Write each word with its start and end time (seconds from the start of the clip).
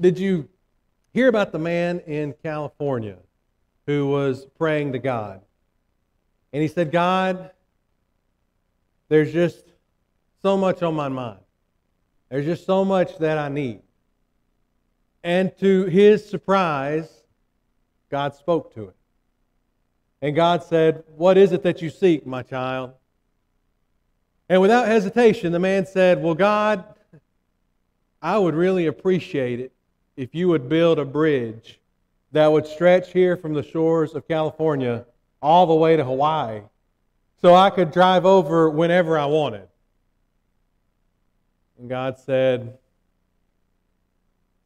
Did 0.00 0.18
you 0.18 0.48
hear 1.12 1.26
about 1.26 1.50
the 1.50 1.58
man 1.58 1.98
in 2.00 2.32
California 2.44 3.16
who 3.86 4.06
was 4.06 4.46
praying 4.56 4.92
to 4.92 5.00
God? 5.00 5.40
And 6.52 6.62
he 6.62 6.68
said, 6.68 6.92
God, 6.92 7.50
there's 9.08 9.32
just 9.32 9.64
so 10.40 10.56
much 10.56 10.82
on 10.82 10.94
my 10.94 11.08
mind. 11.08 11.40
There's 12.28 12.44
just 12.44 12.64
so 12.64 12.84
much 12.84 13.18
that 13.18 13.38
I 13.38 13.48
need. 13.48 13.80
And 15.24 15.56
to 15.58 15.86
his 15.86 16.28
surprise, 16.28 17.24
God 18.08 18.36
spoke 18.36 18.72
to 18.74 18.84
him. 18.84 18.94
And 20.22 20.36
God 20.36 20.62
said, 20.62 21.02
What 21.16 21.36
is 21.36 21.50
it 21.50 21.64
that 21.64 21.82
you 21.82 21.90
seek, 21.90 22.24
my 22.24 22.42
child? 22.42 22.92
And 24.48 24.62
without 24.62 24.86
hesitation, 24.86 25.52
the 25.52 25.58
man 25.58 25.86
said, 25.86 26.22
Well, 26.22 26.34
God, 26.34 26.84
I 28.22 28.38
would 28.38 28.54
really 28.54 28.86
appreciate 28.86 29.58
it 29.58 29.72
if 30.18 30.34
you 30.34 30.48
would 30.48 30.68
build 30.68 30.98
a 30.98 31.04
bridge 31.04 31.78
that 32.32 32.50
would 32.50 32.66
stretch 32.66 33.12
here 33.12 33.36
from 33.36 33.54
the 33.54 33.62
shores 33.62 34.16
of 34.16 34.26
California 34.26 35.06
all 35.40 35.64
the 35.64 35.74
way 35.74 35.96
to 35.96 36.04
Hawaii 36.04 36.60
so 37.40 37.54
I 37.54 37.70
could 37.70 37.92
drive 37.92 38.26
over 38.26 38.68
whenever 38.68 39.16
I 39.16 39.26
wanted. 39.26 39.68
And 41.78 41.88
God 41.88 42.18
said, 42.18 42.76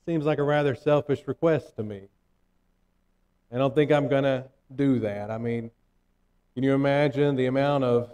Seems 0.07 0.24
like 0.24 0.38
a 0.38 0.43
rather 0.43 0.74
selfish 0.74 1.20
request 1.27 1.77
to 1.77 1.82
me. 1.82 2.01
I 3.52 3.59
don't 3.59 3.74
think 3.74 3.93
I'm 3.93 4.09
going 4.09 4.24
to 4.24 4.46
do 4.74 5.01
that. 5.01 5.30
I 5.30 5.37
mean, 5.37 5.71
can 6.55 6.65
you 6.65 6.73
imagine 6.73 7.37
the 7.37 7.46
amount 7.46 7.84
of 7.84 8.10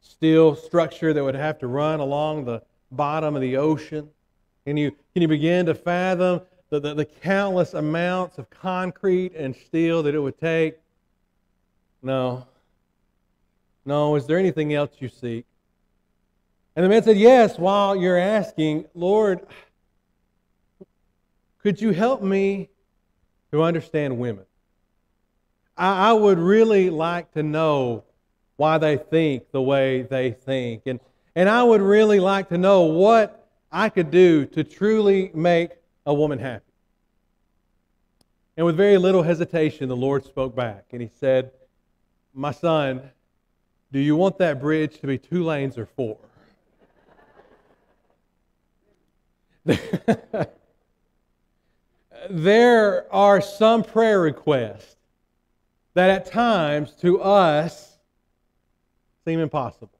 steel 0.00 0.54
structure 0.54 1.12
that 1.12 1.22
would 1.22 1.34
have 1.34 1.58
to 1.58 1.66
run 1.66 1.98
along 1.98 2.44
the 2.44 2.62
bottom 2.92 3.34
of 3.34 3.42
the 3.42 3.56
ocean? 3.56 4.08
Can 4.64 4.76
you, 4.76 4.92
can 5.12 5.22
you 5.22 5.28
begin 5.28 5.66
to 5.66 5.74
fathom 5.74 6.40
the, 6.70 6.80
the, 6.80 6.94
the 6.94 7.04
countless 7.04 7.74
amounts 7.74 8.38
of 8.38 8.50
concrete 8.50 9.34
and 9.34 9.54
steel 9.54 10.02
that 10.02 10.14
it 10.14 10.20
would 10.20 10.38
take? 10.38 10.76
No. 12.02 12.46
No. 13.84 14.16
Is 14.16 14.26
there 14.26 14.38
anything 14.38 14.74
else 14.74 14.90
you 14.98 15.08
seek? 15.08 15.46
And 16.74 16.84
the 16.84 16.88
man 16.88 17.02
said, 17.02 17.16
Yes, 17.16 17.58
while 17.58 17.96
you're 17.96 18.18
asking, 18.18 18.86
Lord, 18.94 19.40
could 21.62 21.80
you 21.80 21.92
help 21.92 22.22
me 22.22 22.68
to 23.50 23.62
understand 23.62 24.18
women? 24.18 24.44
I, 25.76 26.10
I 26.10 26.12
would 26.12 26.38
really 26.38 26.90
like 26.90 27.32
to 27.32 27.42
know 27.42 28.04
why 28.56 28.78
they 28.78 28.96
think 28.96 29.50
the 29.52 29.62
way 29.62 30.02
they 30.02 30.32
think. 30.32 30.82
And, 30.86 31.00
and 31.34 31.48
I 31.48 31.62
would 31.62 31.82
really 31.82 32.20
like 32.20 32.48
to 32.48 32.58
know 32.58 32.82
what 32.82 33.48
I 33.70 33.88
could 33.88 34.10
do 34.10 34.46
to 34.46 34.64
truly 34.64 35.30
make 35.34 35.70
a 36.06 36.14
woman 36.14 36.38
happy. 36.38 36.62
And 38.56 38.64
with 38.64 38.76
very 38.76 38.96
little 38.96 39.22
hesitation, 39.22 39.88
the 39.88 39.96
Lord 39.96 40.24
spoke 40.24 40.56
back 40.56 40.86
and 40.92 41.02
he 41.02 41.10
said, 41.20 41.50
My 42.32 42.52
son, 42.52 43.02
do 43.92 43.98
you 43.98 44.16
want 44.16 44.38
that 44.38 44.60
bridge 44.60 44.98
to 45.00 45.06
be 45.06 45.18
two 45.18 45.44
lanes 45.44 45.76
or 45.76 45.84
four? 45.86 46.16
there 52.30 53.12
are 53.12 53.40
some 53.40 53.82
prayer 53.82 54.20
requests 54.20 54.96
that 55.94 56.08
at 56.10 56.26
times 56.26 56.92
to 57.00 57.20
us 57.20 57.98
seem 59.24 59.40
impossible. 59.40 59.90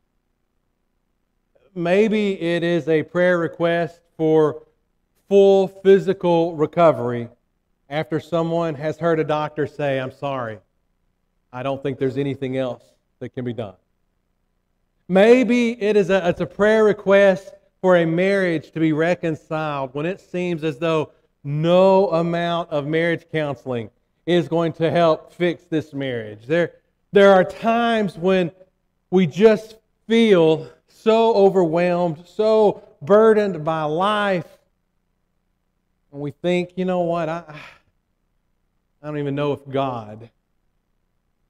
Maybe 1.74 2.40
it 2.40 2.62
is 2.62 2.88
a 2.88 3.02
prayer 3.02 3.38
request 3.38 4.00
for 4.16 4.65
full 5.28 5.68
physical 5.68 6.54
recovery 6.56 7.28
after 7.88 8.20
someone 8.20 8.74
has 8.74 8.98
heard 8.98 9.20
a 9.20 9.24
doctor 9.24 9.66
say, 9.66 9.98
I'm 9.98 10.12
sorry, 10.12 10.58
I 11.52 11.62
don't 11.62 11.82
think 11.82 11.98
there's 11.98 12.18
anything 12.18 12.56
else 12.56 12.82
that 13.20 13.30
can 13.30 13.44
be 13.44 13.52
done. 13.52 13.74
Maybe 15.08 15.80
it 15.80 15.96
is 15.96 16.10
a, 16.10 16.28
it's 16.28 16.40
a 16.40 16.46
prayer 16.46 16.84
request 16.84 17.54
for 17.80 17.96
a 17.96 18.04
marriage 18.04 18.72
to 18.72 18.80
be 18.80 18.92
reconciled 18.92 19.94
when 19.94 20.06
it 20.06 20.20
seems 20.20 20.64
as 20.64 20.78
though 20.78 21.12
no 21.44 22.10
amount 22.10 22.70
of 22.70 22.86
marriage 22.86 23.24
counseling 23.30 23.88
is 24.26 24.48
going 24.48 24.72
to 24.72 24.90
help 24.90 25.32
fix 25.32 25.64
this 25.64 25.94
marriage. 25.94 26.46
There, 26.46 26.72
there 27.12 27.32
are 27.32 27.44
times 27.44 28.18
when 28.18 28.50
we 29.10 29.26
just 29.26 29.76
feel 30.08 30.68
so 30.88 31.34
overwhelmed, 31.34 32.26
so 32.26 32.82
burdened 33.02 33.64
by 33.64 33.84
life, 33.84 34.55
and 36.16 36.22
we 36.22 36.30
think, 36.30 36.70
you 36.76 36.86
know 36.86 37.00
what, 37.00 37.28
I, 37.28 37.44
I 39.02 39.06
don't 39.06 39.18
even 39.18 39.34
know 39.34 39.52
if 39.52 39.60
God 39.68 40.30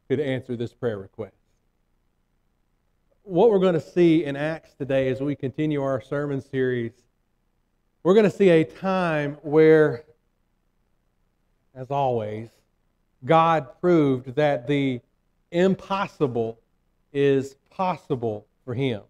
could 0.09 0.19
answer 0.19 0.57
this 0.57 0.73
prayer 0.73 0.99
request. 0.99 1.37
What 3.23 3.51
we're 3.51 3.61
going 3.61 3.75
to 3.75 3.81
see 3.81 4.25
in 4.25 4.35
Acts 4.35 4.75
today 4.75 5.07
as 5.07 5.21
we 5.21 5.37
continue 5.37 5.85
our 5.85 6.01
sermon 6.01 6.41
series, 6.41 6.91
we're 8.03 8.15
going 8.15 8.29
to 8.29 8.37
see 8.37 8.49
a 8.49 8.65
time 8.65 9.39
where, 9.43 10.03
as 11.73 11.93
always, 11.93 12.49
God 13.25 13.69
proved 13.81 14.35
that 14.35 14.67
the 14.67 15.01
impossible 15.53 16.59
is 17.13 17.55
possible 17.71 18.49
for 18.65 18.75
him. 18.75 19.03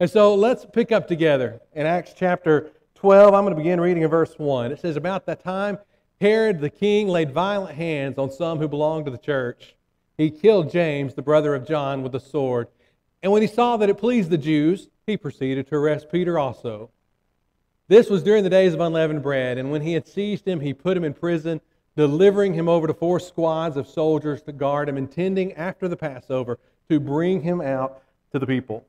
And 0.00 0.10
so 0.10 0.34
let's 0.34 0.66
pick 0.72 0.90
up 0.90 1.06
together 1.06 1.60
in 1.72 1.86
Acts 1.86 2.14
chapter 2.16 2.72
12. 3.04 3.34
I'm 3.34 3.44
going 3.44 3.54
to 3.54 3.62
begin 3.62 3.82
reading 3.82 4.02
in 4.02 4.08
verse 4.08 4.32
1. 4.38 4.72
It 4.72 4.80
says, 4.80 4.96
About 4.96 5.26
that 5.26 5.44
time, 5.44 5.76
Herod 6.22 6.58
the 6.58 6.70
king 6.70 7.06
laid 7.06 7.32
violent 7.32 7.76
hands 7.76 8.16
on 8.16 8.30
some 8.30 8.58
who 8.58 8.66
belonged 8.66 9.04
to 9.04 9.10
the 9.10 9.18
church. 9.18 9.76
He 10.16 10.30
killed 10.30 10.70
James, 10.70 11.12
the 11.12 11.20
brother 11.20 11.54
of 11.54 11.68
John, 11.68 12.02
with 12.02 12.14
a 12.14 12.18
sword. 12.18 12.66
And 13.22 13.30
when 13.30 13.42
he 13.42 13.46
saw 13.46 13.76
that 13.76 13.90
it 13.90 13.98
pleased 13.98 14.30
the 14.30 14.38
Jews, 14.38 14.88
he 15.06 15.18
proceeded 15.18 15.66
to 15.66 15.74
arrest 15.74 16.10
Peter 16.10 16.38
also. 16.38 16.88
This 17.88 18.08
was 18.08 18.22
during 18.22 18.42
the 18.42 18.48
days 18.48 18.72
of 18.72 18.80
unleavened 18.80 19.22
bread, 19.22 19.58
and 19.58 19.70
when 19.70 19.82
he 19.82 19.92
had 19.92 20.08
seized 20.08 20.48
him, 20.48 20.60
he 20.60 20.72
put 20.72 20.96
him 20.96 21.04
in 21.04 21.12
prison, 21.12 21.60
delivering 21.98 22.54
him 22.54 22.70
over 22.70 22.86
to 22.86 22.94
four 22.94 23.20
squads 23.20 23.76
of 23.76 23.86
soldiers 23.86 24.40
to 24.44 24.52
guard 24.52 24.88
him, 24.88 24.96
intending 24.96 25.52
after 25.52 25.88
the 25.88 25.96
Passover 25.98 26.58
to 26.88 26.98
bring 26.98 27.42
him 27.42 27.60
out 27.60 28.02
to 28.32 28.38
the 28.38 28.46
people. 28.46 28.86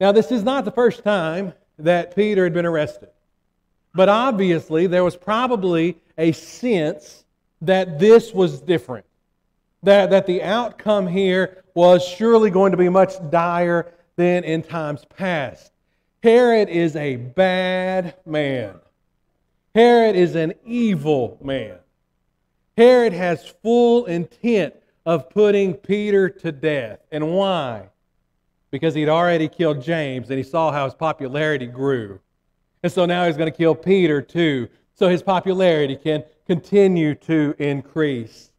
Now, 0.00 0.12
this 0.12 0.30
is 0.30 0.42
not 0.42 0.66
the 0.66 0.70
first 0.70 1.02
time 1.02 1.54
that 1.78 2.14
Peter 2.14 2.44
had 2.44 2.52
been 2.52 2.66
arrested. 2.66 3.08
But 3.94 4.08
obviously, 4.08 4.86
there 4.86 5.04
was 5.04 5.16
probably 5.16 5.98
a 6.18 6.32
sense 6.32 7.24
that 7.62 7.98
this 7.98 8.32
was 8.32 8.60
different. 8.60 9.06
That, 9.82 10.10
that 10.10 10.26
the 10.26 10.42
outcome 10.42 11.06
here 11.06 11.64
was 11.74 12.06
surely 12.06 12.50
going 12.50 12.72
to 12.72 12.76
be 12.76 12.88
much 12.88 13.14
dire 13.30 13.92
than 14.16 14.44
in 14.44 14.62
times 14.62 15.04
past. 15.16 15.72
Herod 16.22 16.68
is 16.68 16.96
a 16.96 17.16
bad 17.16 18.16
man. 18.24 18.76
Herod 19.74 20.16
is 20.16 20.34
an 20.36 20.54
evil 20.64 21.38
man. 21.42 21.78
Herod 22.76 23.12
has 23.12 23.46
full 23.62 24.06
intent 24.06 24.74
of 25.04 25.28
putting 25.30 25.74
Peter 25.74 26.28
to 26.28 26.50
death. 26.50 27.00
And 27.12 27.32
why? 27.32 27.88
because 28.74 28.92
he'd 28.92 29.08
already 29.08 29.46
killed 29.46 29.80
James 29.80 30.30
and 30.30 30.36
he 30.36 30.42
saw 30.42 30.72
how 30.72 30.84
his 30.84 30.94
popularity 30.94 31.64
grew. 31.64 32.18
And 32.84 32.92
so 32.92 33.06
now 33.06 33.24
he's 33.24 33.38
going 33.38 33.50
to 33.50 33.56
kill 33.56 33.74
Peter 33.74 34.20
too, 34.20 34.68
so 34.94 35.08
his 35.08 35.22
popularity 35.22 35.96
can 35.96 36.22
continue 36.46 37.14
to 37.14 37.56
increase. 37.58 38.52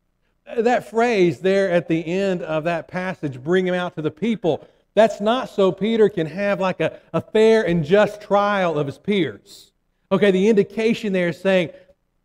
That 0.57 0.89
phrase 0.89 1.41
there 1.41 1.69
at 1.69 1.87
the 1.87 2.03
end 2.03 2.41
of 2.41 2.63
that 2.63 2.87
passage, 2.87 3.39
bring 3.39 3.67
him 3.67 3.75
out 3.75 3.93
to 3.97 4.01
the 4.01 4.09
people, 4.09 4.67
that's 4.95 5.21
not 5.21 5.49
so 5.49 5.71
Peter 5.71 6.09
can 6.09 6.25
have 6.25 6.59
like 6.59 6.79
a, 6.79 6.99
a 7.13 7.21
fair 7.21 7.67
and 7.67 7.85
just 7.85 8.19
trial 8.19 8.79
of 8.79 8.87
his 8.87 8.97
peers. 8.97 9.71
Okay, 10.11 10.31
the 10.31 10.49
indication 10.49 11.13
there 11.13 11.29
is 11.29 11.39
saying, 11.39 11.69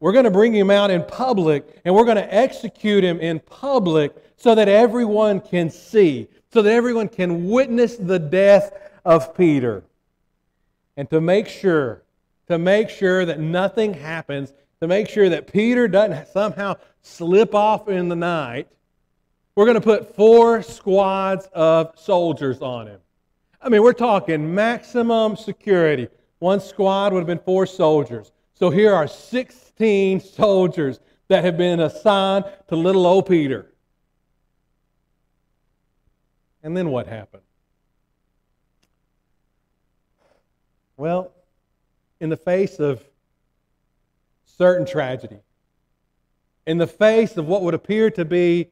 we're 0.01 0.13
going 0.13 0.25
to 0.25 0.31
bring 0.31 0.55
him 0.55 0.71
out 0.71 0.91
in 0.91 1.05
public 1.05 1.83
and 1.85 1.95
we're 1.95 2.07
going 2.07 2.17
to 2.17 2.35
execute 2.35 3.05
him 3.05 3.21
in 3.21 3.41
public 3.41 4.17
so 4.39 4.55
that 4.55 4.71
everyone 4.71 5.39
can 5.39 5.69
see 5.69 6.29
so 6.51 6.63
that 6.63 6.73
everyone 6.73 7.09
can 7.09 7.51
witness 7.51 7.97
the 7.97 8.19
death 8.19 8.73
of 9.05 9.37
Peter. 9.37 9.85
And 11.01 11.09
to 11.09 11.21
make 11.23 11.49
sure, 11.49 12.03
to 12.49 12.59
make 12.59 12.91
sure 12.91 13.25
that 13.25 13.41
nothing 13.41 13.95
happens, 13.95 14.53
to 14.83 14.87
make 14.87 15.09
sure 15.09 15.31
that 15.31 15.51
Peter 15.51 15.89
doesn't 15.89 16.29
somehow 16.29 16.77
slip 17.01 17.55
off 17.55 17.89
in 17.89 18.11
the 18.11 18.17
night, 18.17 18.69
we're 19.55 19.65
going 19.65 19.77
to 19.77 19.81
put 19.81 20.15
four 20.15 20.61
squads 20.61 21.49
of 21.55 21.99
soldiers 21.99 22.61
on 22.61 22.87
him. 22.87 23.01
I 23.63 23.71
mean, 23.71 23.83
we're 23.83 23.95
talking 23.95 24.55
maximum 24.55 25.37
security. 25.37 26.09
One 26.39 26.61
squad 26.61 27.15
would 27.15 27.21
have 27.21 27.27
been 27.27 27.39
four 27.39 27.65
soldiers. 27.65 28.31
So 28.53 28.69
here 28.69 28.95
are 28.95 29.09
16 29.09 30.21
soldiers 30.21 31.01
that 31.29 31.45
have 31.45 31.57
been 31.57 31.81
assigned 31.81 32.45
to 32.69 32.77
little 32.77 33.07
old 33.07 33.27
Peter. 33.27 33.73
And 36.63 36.77
then 36.77 36.91
what 36.91 37.07
happened? 37.07 37.45
Well, 41.01 41.33
in 42.21 42.29
the 42.29 42.37
face 42.37 42.79
of 42.79 43.03
certain 44.45 44.85
tragedy, 44.85 45.39
in 46.67 46.77
the 46.77 46.87
face 46.87 47.39
of 47.39 47.47
what 47.47 47.63
would 47.63 47.73
appear 47.73 48.11
to 48.11 48.25
be 48.27 48.69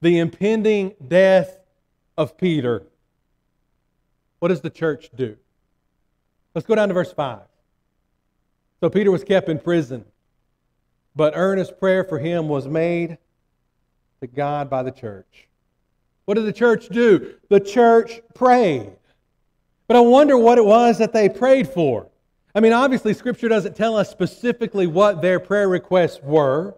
the 0.00 0.18
impending 0.18 0.94
death 1.06 1.60
of 2.16 2.38
Peter, 2.38 2.84
what 4.38 4.48
does 4.48 4.62
the 4.62 4.70
church 4.70 5.10
do? 5.14 5.36
Let's 6.54 6.66
go 6.66 6.74
down 6.74 6.88
to 6.88 6.94
verse 6.94 7.12
5. 7.12 7.40
So 8.80 8.88
Peter 8.88 9.10
was 9.10 9.22
kept 9.22 9.50
in 9.50 9.58
prison, 9.58 10.06
but 11.14 11.34
earnest 11.36 11.78
prayer 11.78 12.02
for 12.02 12.18
him 12.18 12.48
was 12.48 12.66
made 12.66 13.18
to 14.22 14.26
God 14.26 14.70
by 14.70 14.82
the 14.82 14.90
church. 14.90 15.48
What 16.24 16.36
did 16.36 16.46
the 16.46 16.52
church 16.54 16.88
do? 16.88 17.34
The 17.50 17.60
church 17.60 18.22
prayed. 18.34 18.92
But 19.88 19.96
I 19.96 20.00
wonder 20.00 20.36
what 20.38 20.58
it 20.58 20.64
was 20.64 20.98
that 20.98 21.12
they 21.12 21.28
prayed 21.28 21.66
for. 21.66 22.06
I 22.54 22.60
mean, 22.60 22.72
obviously, 22.72 23.14
Scripture 23.14 23.48
doesn't 23.48 23.74
tell 23.74 23.96
us 23.96 24.10
specifically 24.10 24.86
what 24.86 25.22
their 25.22 25.40
prayer 25.40 25.68
requests 25.68 26.20
were, 26.22 26.76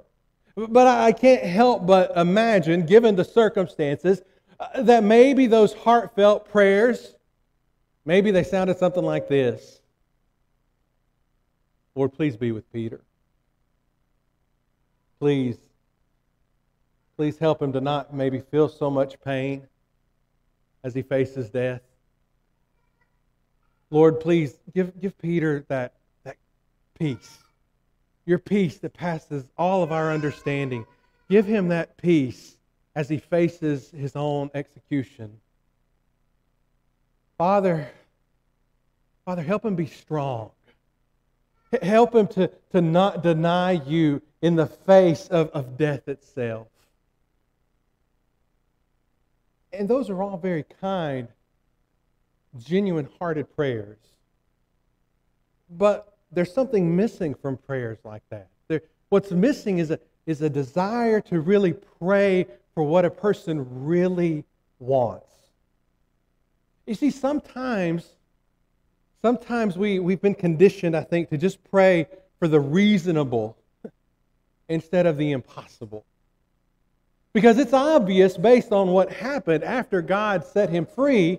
but 0.57 0.87
I 0.87 1.13
can't 1.13 1.43
help 1.43 1.87
but 1.87 2.17
imagine, 2.17 2.87
given 2.87 3.17
the 3.17 3.25
circumstances, 3.25 4.23
uh, 4.61 4.83
that 4.83 5.03
maybe 5.03 5.47
those 5.47 5.75
heartfelt 5.75 6.49
prayers, 6.49 7.17
maybe 8.05 8.31
they 8.31 8.45
sounded 8.45 8.79
something 8.79 9.05
like 9.05 9.29
this 9.29 9.81
Lord, 11.95 12.13
please 12.13 12.37
be 12.37 12.53
with 12.53 12.71
Peter. 12.73 13.01
Please, 15.19 15.57
please 17.17 17.37
help 17.39 17.61
him 17.61 17.73
to 17.73 17.81
not 17.81 18.15
maybe 18.15 18.41
feel 18.41 18.69
so 18.69 18.91
much 18.91 19.21
pain 19.21 19.67
as 20.85 20.95
he 20.95 21.03
faces 21.03 21.51
death. 21.51 21.83
Lord, 23.91 24.21
please 24.21 24.57
give, 24.75 25.01
give 25.01 25.19
Peter 25.19 25.65
that, 25.69 25.95
that 26.25 26.37
peace, 26.99 27.39
your 28.25 28.39
peace 28.39 28.79
that 28.79 28.95
passes 28.95 29.45
all 29.59 29.83
of 29.83 29.91
our 29.91 30.13
understanding. 30.13 30.87
Give 31.29 31.45
him 31.45 31.69
that 31.69 31.97
peace 31.97 32.57
as 32.95 33.09
he 33.09 33.19
faces 33.19 33.91
his 33.91 34.15
own 34.17 34.51
execution. 34.55 35.41
Father, 37.39 37.89
Father, 39.25 39.43
help 39.43 39.65
him 39.65 39.77
be 39.77 39.87
strong. 39.87 40.51
Help 41.83 42.15
him 42.15 42.27
to, 42.29 42.51
to 42.73 42.81
not 42.81 43.23
deny 43.23 43.73
you 43.73 44.23
in 44.43 44.57
the 44.57 44.67
face 44.67 45.29
of, 45.29 45.51
of 45.51 45.77
death 45.79 46.09
itself. 46.09 46.67
And 49.73 49.89
those 49.89 50.11
are 50.11 50.21
all 50.21 50.37
very 50.37 50.65
kind 50.81 51.29
genuine 52.59 53.09
hearted 53.19 53.55
prayers. 53.55 53.99
But 55.71 56.17
there's 56.33 56.53
something 56.53 56.97
missing 56.97 57.35
from 57.35 57.57
prayers 57.57 57.99
like 58.05 58.23
that. 58.31 58.49
There, 58.69 58.83
what's 59.09 59.31
missing 59.31 59.79
is 59.79 59.91
a, 59.91 60.01
is 60.27 60.43
a 60.43 60.51
desire 60.51 61.21
to 61.23 61.41
really 61.41 61.73
pray 61.73 62.47
for 62.75 62.85
what 62.85 63.05
a 63.05 63.11
person 63.11 63.85
really 63.85 64.45
wants. 64.79 65.27
You 66.87 66.95
see, 66.95 67.11
sometimes, 67.11 68.07
sometimes 69.23 69.77
we, 69.77 69.99
we've 69.99 70.21
been 70.21 70.35
conditioned, 70.35 70.97
I 70.97 71.03
think, 71.03 71.31
to 71.31 71.39
just 71.39 71.63
pray 71.71 72.07
for 72.39 72.49
the 72.49 72.61
reasonable 72.61 73.57
instead 74.69 75.07
of 75.07 75.17
the 75.17 75.33
impossible. 75.33 76.05
Because 77.33 77.59
it's 77.59 77.73
obvious, 77.73 78.37
based 78.37 78.73
on 78.73 78.89
what 78.89 79.13
happened 79.13 79.63
after 79.63 80.03
God 80.03 80.45
set 80.45 80.69
him 80.71 80.85
free, 80.85 81.39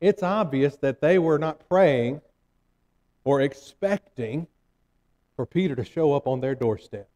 it's 0.00 0.22
obvious 0.22 0.76
that 0.76 1.00
they 1.00 1.18
were 1.18 1.38
not 1.38 1.68
praying 1.68 2.20
or 3.24 3.40
expecting 3.40 4.46
for 5.36 5.46
Peter 5.46 5.76
to 5.76 5.84
show 5.84 6.12
up 6.12 6.26
on 6.26 6.40
their 6.40 6.54
doorstep. 6.54 7.08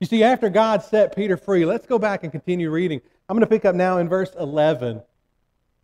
You 0.00 0.06
see, 0.06 0.22
after 0.22 0.48
God 0.48 0.82
set 0.82 1.14
Peter 1.14 1.36
free, 1.36 1.64
let's 1.64 1.86
go 1.86 1.98
back 1.98 2.22
and 2.22 2.30
continue 2.30 2.70
reading. 2.70 3.00
I'm 3.28 3.36
going 3.36 3.46
to 3.46 3.48
pick 3.48 3.64
up 3.64 3.74
now 3.74 3.98
in 3.98 4.08
verse 4.08 4.32
11. 4.38 5.02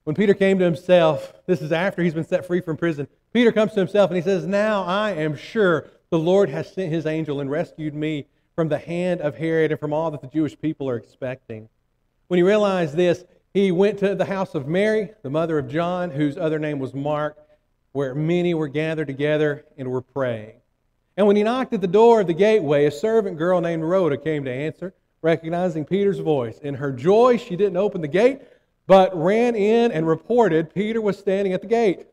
When 0.04 0.14
Peter 0.14 0.34
came 0.34 0.58
to 0.58 0.64
himself, 0.64 1.32
this 1.46 1.60
is 1.60 1.72
after 1.72 2.02
he's 2.02 2.14
been 2.14 2.24
set 2.24 2.46
free 2.46 2.60
from 2.60 2.76
prison. 2.76 3.08
Peter 3.32 3.50
comes 3.50 3.72
to 3.72 3.80
himself 3.80 4.10
and 4.10 4.16
he 4.16 4.22
says, 4.22 4.46
Now 4.46 4.84
I 4.84 5.12
am 5.12 5.36
sure 5.36 5.90
the 6.10 6.18
Lord 6.18 6.48
has 6.50 6.72
sent 6.72 6.92
his 6.92 7.06
angel 7.06 7.40
and 7.40 7.50
rescued 7.50 7.94
me 7.94 8.26
from 8.54 8.68
the 8.68 8.78
hand 8.78 9.20
of 9.20 9.36
Herod 9.36 9.72
and 9.72 9.80
from 9.80 9.92
all 9.92 10.10
that 10.12 10.20
the 10.20 10.28
Jewish 10.28 10.58
people 10.60 10.88
are 10.88 10.96
expecting. 10.96 11.68
When 12.28 12.38
he 12.38 12.42
realized 12.42 12.94
this, 12.94 13.24
he 13.54 13.70
went 13.70 14.00
to 14.00 14.16
the 14.16 14.24
house 14.24 14.56
of 14.56 14.66
Mary, 14.66 15.12
the 15.22 15.30
mother 15.30 15.58
of 15.58 15.68
John, 15.68 16.10
whose 16.10 16.36
other 16.36 16.58
name 16.58 16.80
was 16.80 16.92
Mark, 16.92 17.38
where 17.92 18.12
many 18.12 18.52
were 18.52 18.66
gathered 18.66 19.06
together 19.06 19.64
and 19.78 19.88
were 19.88 20.02
praying. 20.02 20.56
And 21.16 21.28
when 21.28 21.36
he 21.36 21.44
knocked 21.44 21.72
at 21.72 21.80
the 21.80 21.86
door 21.86 22.20
of 22.20 22.26
the 22.26 22.34
gateway, 22.34 22.86
a 22.86 22.90
servant 22.90 23.38
girl 23.38 23.60
named 23.60 23.84
Rhoda 23.84 24.18
came 24.18 24.44
to 24.44 24.50
answer, 24.50 24.92
recognizing 25.22 25.84
Peter's 25.84 26.18
voice. 26.18 26.58
In 26.58 26.74
her 26.74 26.90
joy, 26.90 27.36
she 27.36 27.54
didn't 27.54 27.76
open 27.76 28.00
the 28.00 28.08
gate, 28.08 28.42
but 28.88 29.16
ran 29.16 29.54
in 29.54 29.92
and 29.92 30.08
reported 30.08 30.74
Peter 30.74 31.00
was 31.00 31.16
standing 31.16 31.52
at 31.52 31.62
the 31.62 31.68
gate. 31.68 32.08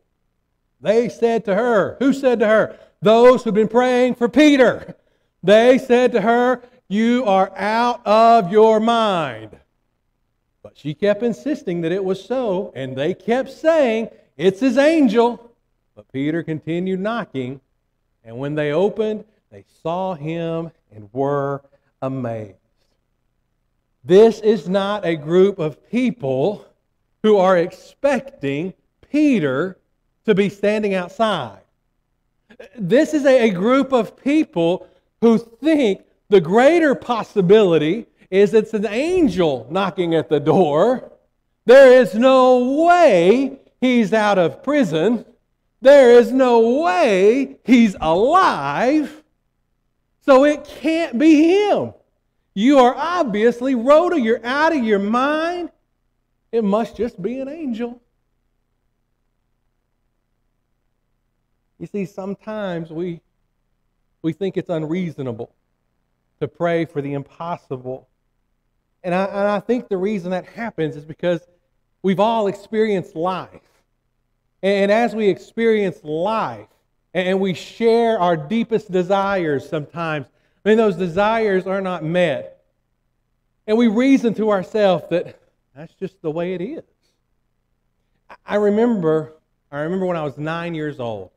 They 0.80 1.10
said 1.10 1.44
to 1.46 1.56
her, 1.56 1.98
Who 1.98 2.14
said 2.14 2.40
to 2.42 2.48
her? 2.48 2.78
Those 3.02 3.44
who've 3.44 3.54
been 3.54 3.68
praying 3.68 4.14
for 4.16 4.30
Peter. 4.30 4.96
They 5.42 5.80
said 5.80 6.12
to 6.12 6.22
her, 6.22 6.62
You 6.88 7.26
are 7.26 7.52
out 7.58 8.06
of 8.06 8.52
your 8.52 8.80
mind. 8.80 9.58
But 10.72 10.80
she 10.80 10.94
kept 10.94 11.22
insisting 11.22 11.82
that 11.82 11.92
it 11.92 12.02
was 12.02 12.24
so, 12.24 12.72
and 12.74 12.96
they 12.96 13.14
kept 13.14 13.52
saying, 13.52 14.08
It's 14.38 14.62
his 14.62 14.78
angel. 14.78 15.52
But 15.96 16.10
Peter 16.14 16.44
continued 16.44 17.02
knocking, 17.02 17.60
and 18.24 18.38
when 18.38 18.56
they 18.56 18.72
opened, 18.72 19.26
they 19.52 19.66
saw 19.84 20.14
him 20.14 20.72
and 20.90 21.10
were 21.12 21.62
amazed. 22.02 22.56
This 24.06 24.40
is 24.40 24.70
not 24.70 25.06
a 25.06 25.18
group 25.18 25.60
of 25.60 25.90
people 25.92 26.66
who 27.22 27.36
are 27.36 27.58
expecting 27.58 28.74
Peter 29.12 29.78
to 30.24 30.34
be 30.34 30.48
standing 30.48 30.94
outside. 30.94 31.64
This 32.78 33.14
is 33.14 33.26
a, 33.26 33.50
group 33.50 33.92
of 33.92 34.16
people 34.16 34.88
who 35.20 35.38
think 35.38 36.04
the 36.30 36.40
greater 36.40 36.96
possibility 36.96 38.06
is 38.32 38.54
it's 38.54 38.74
an 38.74 38.88
angel 38.88 39.68
knocking 39.70 40.16
at 40.16 40.30
the 40.30 40.40
door. 40.40 41.12
There 41.66 42.02
is 42.02 42.16
no 42.16 42.86
way 42.86 43.60
he's 43.82 44.14
out 44.14 44.40
of 44.40 44.64
prison. 44.64 45.26
There 45.82 46.12
is 46.12 46.32
no 46.32 46.82
way 46.82 47.58
he's 47.66 47.96
alive. 48.00 49.22
So 50.22 50.46
it 50.46 50.64
can't 50.64 51.20
be 51.20 51.50
him. 51.50 51.94
You 52.54 52.80
are 52.80 52.96
obviously, 52.96 53.76
Rhoda, 53.76 54.20
you're 54.20 54.46
out 54.46 54.76
of 54.76 54.84
your 54.84 55.00
mind. 55.00 55.70
It 56.52 56.64
must 56.64 56.96
just 56.96 57.22
be 57.22 57.40
an 57.40 57.50
angel. 57.50 58.02
You 61.80 61.88
see, 61.88 62.06
sometimes 62.06 62.92
we, 62.92 63.22
we 64.22 64.34
think 64.34 64.56
it's 64.56 64.70
unreasonable 64.70 65.54
to 66.40 66.48
pray 66.48 66.86
for 66.86 67.02
the 67.02 67.14
impossible 67.14 68.08
and 69.04 69.16
I, 69.16 69.26
and 69.26 69.48
I 69.48 69.60
think 69.60 69.90
the 69.90 69.98
reason 69.98 70.32
that 70.32 70.46
happens 70.46 70.96
is 70.96 71.06
because 71.06 71.42
we've 72.04 72.20
all 72.20 72.48
experienced 72.48 73.16
life. 73.16 73.62
And 74.64 74.92
as 74.92 75.16
we 75.16 75.28
experience 75.28 76.04
life 76.04 76.68
and 77.14 77.40
we 77.40 77.54
share 77.54 78.20
our 78.20 78.38
deepest 78.38 78.92
desires 78.92 79.68
sometimes, 79.68 80.28
I 80.64 80.70
mean, 80.70 80.78
those 80.78 80.96
desires 80.96 81.66
are 81.66 81.82
not 81.82 82.04
met. 82.04 82.64
And 83.66 83.78
we 83.78 83.88
reason 83.88 84.34
to 84.36 84.52
ourselves 84.52 85.06
that 85.10 85.40
that's 85.76 85.94
just 85.96 86.22
the 86.22 86.30
way 86.30 86.54
it 86.54 86.62
is. 86.62 86.84
I 88.46 88.56
remember, 88.56 89.34
I 89.72 89.80
remember 89.80 90.06
when 90.06 90.18
I 90.18 90.24
was 90.24 90.38
nine 90.38 90.76
years 90.76 91.00
old. 91.00 91.32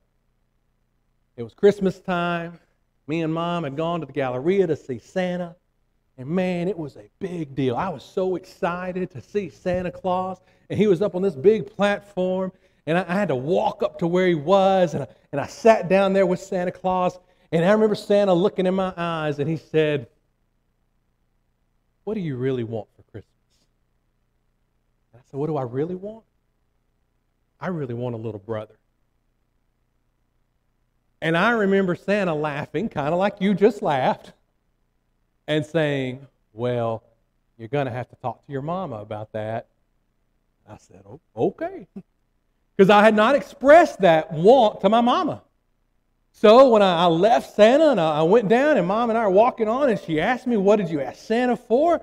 It 1.36 1.42
was 1.42 1.54
Christmas 1.54 1.98
time. 1.98 2.60
Me 3.06 3.22
and 3.22 3.32
mom 3.32 3.64
had 3.64 3.76
gone 3.76 4.00
to 4.00 4.06
the 4.06 4.12
Galleria 4.12 4.66
to 4.66 4.76
see 4.76 4.98
Santa. 4.98 5.56
And 6.16 6.28
man, 6.28 6.68
it 6.68 6.78
was 6.78 6.96
a 6.96 7.08
big 7.18 7.54
deal. 7.54 7.76
I 7.76 7.88
was 7.88 8.04
so 8.04 8.36
excited 8.36 9.10
to 9.10 9.20
see 9.20 9.48
Santa 9.48 9.90
Claus. 9.90 10.40
And 10.70 10.78
he 10.78 10.86
was 10.86 11.02
up 11.02 11.14
on 11.14 11.22
this 11.22 11.34
big 11.34 11.66
platform. 11.66 12.52
And 12.86 12.98
I, 12.98 13.04
I 13.08 13.14
had 13.14 13.28
to 13.28 13.36
walk 13.36 13.82
up 13.82 13.98
to 13.98 14.06
where 14.06 14.28
he 14.28 14.34
was. 14.34 14.94
And 14.94 15.04
I, 15.04 15.06
and 15.32 15.40
I 15.40 15.46
sat 15.46 15.88
down 15.88 16.12
there 16.12 16.26
with 16.26 16.40
Santa 16.40 16.70
Claus. 16.70 17.18
And 17.50 17.64
I 17.64 17.72
remember 17.72 17.94
Santa 17.94 18.32
looking 18.32 18.66
in 18.66 18.74
my 18.74 18.92
eyes 18.96 19.38
and 19.38 19.48
he 19.48 19.56
said, 19.56 20.06
What 22.04 22.14
do 22.14 22.20
you 22.20 22.36
really 22.36 22.64
want 22.64 22.88
for 22.96 23.02
Christmas? 23.02 23.32
And 25.12 25.20
I 25.20 25.30
said, 25.30 25.38
What 25.38 25.48
do 25.48 25.56
I 25.56 25.62
really 25.62 25.94
want? 25.96 26.24
I 27.60 27.68
really 27.68 27.94
want 27.94 28.14
a 28.14 28.18
little 28.18 28.40
brother. 28.40 28.74
And 31.20 31.36
I 31.36 31.52
remember 31.52 31.94
Santa 31.94 32.34
laughing, 32.34 32.88
kind 32.88 33.12
of 33.12 33.18
like 33.18 33.40
you 33.40 33.54
just 33.54 33.82
laughed 33.82 34.32
and 35.46 35.64
saying, 35.64 36.26
Well, 36.52 37.02
you're 37.58 37.68
going 37.68 37.86
to 37.86 37.92
have 37.92 38.08
to 38.08 38.16
talk 38.16 38.44
to 38.44 38.52
your 38.52 38.62
mama 38.62 38.96
about 38.96 39.32
that. 39.32 39.68
I 40.68 40.76
said, 40.78 41.02
oh, 41.06 41.20
Okay. 41.36 41.86
Because 42.76 42.90
I 42.90 43.04
had 43.04 43.14
not 43.14 43.36
expressed 43.36 44.00
that 44.00 44.32
want 44.32 44.80
to 44.80 44.88
my 44.88 45.00
mama. 45.00 45.42
So 46.32 46.70
when 46.70 46.82
I, 46.82 47.04
I 47.04 47.06
left 47.06 47.54
Santa 47.54 47.90
and 47.90 48.00
I, 48.00 48.18
I 48.18 48.22
went 48.22 48.48
down, 48.48 48.76
and 48.76 48.84
mom 48.88 49.10
and 49.10 49.16
I 49.16 49.22
are 49.22 49.30
walking 49.30 49.68
on, 49.68 49.90
and 49.90 50.00
she 50.00 50.20
asked 50.20 50.48
me, 50.48 50.56
What 50.56 50.76
did 50.76 50.90
you 50.90 51.00
ask 51.00 51.24
Santa 51.24 51.56
for? 51.56 52.02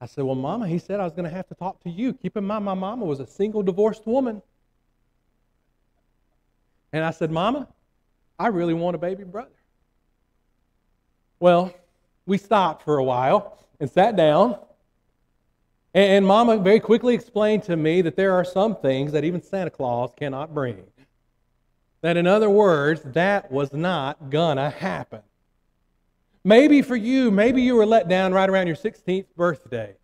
I 0.00 0.06
said, 0.06 0.24
Well, 0.24 0.34
Mama, 0.34 0.66
he 0.66 0.80
said 0.80 0.98
I 0.98 1.04
was 1.04 1.12
going 1.12 1.24
to 1.24 1.30
have 1.30 1.46
to 1.48 1.54
talk 1.54 1.80
to 1.84 1.90
you. 1.90 2.12
Keep 2.12 2.36
in 2.36 2.44
mind, 2.44 2.64
my 2.64 2.74
mama 2.74 3.04
was 3.04 3.20
a 3.20 3.26
single 3.26 3.62
divorced 3.62 4.04
woman. 4.06 4.42
And 6.92 7.04
I 7.04 7.12
said, 7.12 7.30
Mama, 7.30 7.68
I 8.38 8.48
really 8.48 8.74
want 8.74 8.96
a 8.96 8.98
baby 8.98 9.22
brother. 9.22 9.54
Well, 11.38 11.72
we 12.26 12.38
stopped 12.38 12.82
for 12.84 12.98
a 12.98 13.04
while 13.04 13.58
and 13.80 13.90
sat 13.90 14.16
down. 14.16 14.58
And 15.92 16.26
Mama 16.26 16.58
very 16.58 16.80
quickly 16.80 17.14
explained 17.14 17.62
to 17.64 17.76
me 17.76 18.02
that 18.02 18.16
there 18.16 18.32
are 18.32 18.44
some 18.44 18.76
things 18.76 19.12
that 19.12 19.24
even 19.24 19.42
Santa 19.42 19.70
Claus 19.70 20.12
cannot 20.16 20.52
bring. 20.52 20.82
That, 22.00 22.16
in 22.16 22.26
other 22.26 22.50
words, 22.50 23.02
that 23.04 23.50
was 23.50 23.72
not 23.72 24.30
gonna 24.30 24.70
happen. 24.70 25.20
Maybe 26.42 26.82
for 26.82 26.96
you, 26.96 27.30
maybe 27.30 27.62
you 27.62 27.76
were 27.76 27.86
let 27.86 28.08
down 28.08 28.32
right 28.34 28.50
around 28.50 28.66
your 28.66 28.76
16th 28.76 29.26
birthday. 29.36 29.96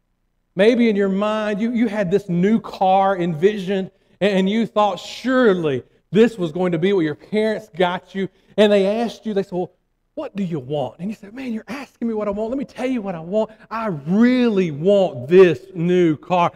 Maybe 0.56 0.88
in 0.88 0.96
your 0.96 1.08
mind, 1.08 1.60
you, 1.60 1.72
you 1.72 1.86
had 1.86 2.10
this 2.10 2.28
new 2.28 2.60
car 2.60 3.16
envisioned, 3.16 3.90
and 4.20 4.48
you 4.48 4.66
thought 4.66 4.98
surely 4.98 5.82
this 6.10 6.38
was 6.38 6.52
going 6.52 6.72
to 6.72 6.78
be 6.78 6.92
what 6.92 7.00
your 7.00 7.14
parents 7.14 7.68
got 7.76 8.14
you. 8.14 8.28
And 8.56 8.72
they 8.72 8.86
asked 8.86 9.26
you, 9.26 9.34
they 9.34 9.42
said, 9.42 9.52
Well, 9.52 9.72
what 10.20 10.36
do 10.36 10.42
you 10.42 10.58
want? 10.58 10.98
And 10.98 11.08
you 11.08 11.16
said, 11.16 11.32
Man, 11.32 11.54
you're 11.54 11.64
asking 11.66 12.06
me 12.06 12.12
what 12.12 12.28
I 12.28 12.30
want. 12.30 12.50
Let 12.50 12.58
me 12.58 12.66
tell 12.66 12.84
you 12.84 13.00
what 13.00 13.14
I 13.14 13.20
want. 13.20 13.50
I 13.70 13.86
really 13.86 14.70
want 14.70 15.28
this 15.28 15.64
new 15.74 16.14
car. 16.18 16.52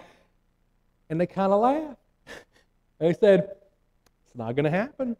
And 1.09 1.19
they 1.19 1.27
kind 1.27 1.51
of 1.51 1.63
laughed. 1.63 1.97
They 2.99 3.15
said, 3.15 3.49
It's 4.27 4.37
not 4.37 4.55
going 4.55 4.65
to 4.65 4.71
happen. 4.71 5.17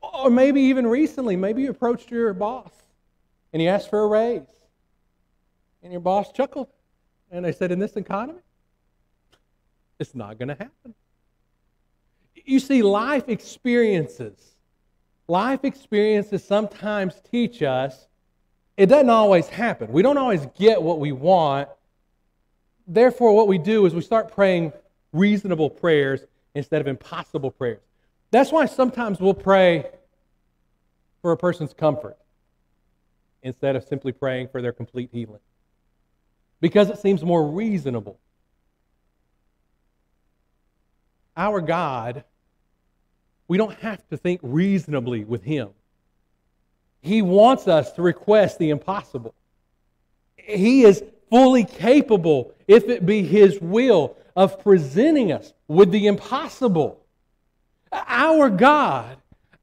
Or 0.00 0.30
maybe 0.30 0.62
even 0.62 0.84
recently, 0.84 1.36
maybe 1.36 1.62
you 1.62 1.70
approached 1.70 2.10
your 2.10 2.34
boss 2.34 2.72
and 3.52 3.62
you 3.62 3.68
asked 3.68 3.88
for 3.88 4.00
a 4.00 4.08
raise. 4.08 4.42
And 5.84 5.92
your 5.92 6.00
boss 6.00 6.32
chuckled. 6.32 6.66
And 7.30 7.44
they 7.44 7.52
said, 7.52 7.70
In 7.70 7.78
this 7.78 7.94
economy, 7.94 8.40
it's 10.00 10.16
not 10.16 10.38
going 10.38 10.48
to 10.48 10.54
happen. 10.54 10.94
You 12.44 12.58
see, 12.58 12.82
life 12.82 13.28
experiences, 13.28 14.51
life 15.32 15.64
experiences 15.64 16.44
sometimes 16.44 17.14
teach 17.30 17.62
us 17.62 18.06
it 18.76 18.86
doesn't 18.86 19.10
always 19.10 19.48
happen. 19.48 19.92
We 19.92 20.02
don't 20.02 20.16
always 20.16 20.46
get 20.58 20.82
what 20.82 20.98
we 20.98 21.12
want. 21.12 21.68
Therefore, 22.86 23.34
what 23.34 23.46
we 23.46 23.58
do 23.58 23.86
is 23.86 23.94
we 23.94 24.00
start 24.00 24.32
praying 24.32 24.72
reasonable 25.12 25.68
prayers 25.68 26.24
instead 26.54 26.80
of 26.80 26.86
impossible 26.86 27.50
prayers. 27.50 27.80
That's 28.30 28.50
why 28.50 28.66
sometimes 28.66 29.20
we'll 29.20 29.34
pray 29.34 29.86
for 31.20 31.32
a 31.32 31.36
person's 31.36 31.74
comfort 31.74 32.16
instead 33.42 33.76
of 33.76 33.84
simply 33.84 34.12
praying 34.12 34.48
for 34.48 34.62
their 34.62 34.72
complete 34.72 35.10
healing. 35.12 35.40
Because 36.60 36.88
it 36.88 36.98
seems 36.98 37.22
more 37.22 37.46
reasonable. 37.46 38.18
Our 41.36 41.60
God, 41.60 42.24
we 43.52 43.58
don't 43.58 43.78
have 43.80 44.08
to 44.08 44.16
think 44.16 44.40
reasonably 44.42 45.24
with 45.24 45.44
Him. 45.44 45.68
He 47.02 47.20
wants 47.20 47.68
us 47.68 47.92
to 47.92 48.00
request 48.00 48.58
the 48.58 48.70
impossible. 48.70 49.34
He 50.36 50.84
is 50.84 51.04
fully 51.28 51.64
capable, 51.64 52.54
if 52.66 52.88
it 52.88 53.04
be 53.04 53.22
His 53.22 53.60
will, 53.60 54.16
of 54.34 54.58
presenting 54.62 55.32
us 55.32 55.52
with 55.68 55.90
the 55.90 56.06
impossible. 56.06 57.04
Our 57.92 58.48
God, 58.48 59.18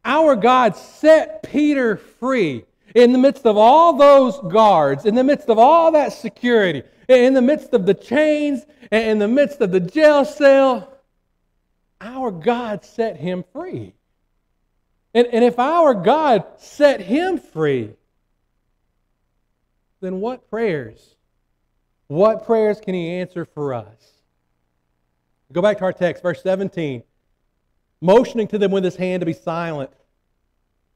our 0.05 0.35
God 0.35 0.75
set 0.75 1.41
Peter 1.41 1.97
free 1.97 2.65
in 2.93 3.11
the 3.11 3.17
midst 3.17 3.47
of 3.47 3.57
all 3.57 3.93
those 3.93 4.39
guards, 4.53 5.07
in 5.07 5.15
the 5.15 5.23
midst 5.23 5.49
of 5.49 5.57
all 5.57 5.93
that 5.93 6.13
security, 6.13 6.83
in 7.07 7.33
the 7.33 7.41
midst 7.41 7.73
of 7.73 7.87
the 7.87 7.95
chains, 7.95 8.67
in 8.91 9.17
the 9.17 9.27
midst 9.27 9.61
of 9.61 9.71
the 9.71 9.79
jail 9.79 10.25
cell. 10.25 10.98
Our 12.01 12.31
God 12.31 12.85
set 12.85 13.17
him 13.17 13.43
free. 13.53 13.93
And, 15.13 15.27
and 15.27 15.43
if 15.43 15.59
our 15.59 15.93
God 15.93 16.45
set 16.57 17.01
him 17.01 17.39
free, 17.39 17.93
then 20.01 20.21
what 20.21 20.49
prayers? 20.49 21.15
What 22.07 22.45
prayers 22.45 22.79
can 22.79 22.93
he 22.93 23.09
answer 23.09 23.45
for 23.45 23.73
us? 23.73 24.13
Go 25.51 25.61
back 25.61 25.79
to 25.79 25.83
our 25.83 25.93
text, 25.93 26.21
verse 26.21 26.41
17 26.43 27.03
motioning 28.01 28.47
to 28.47 28.57
them 28.57 28.71
with 28.71 28.83
his 28.83 28.95
hand 28.95 29.21
to 29.21 29.25
be 29.25 29.33
silent. 29.33 29.91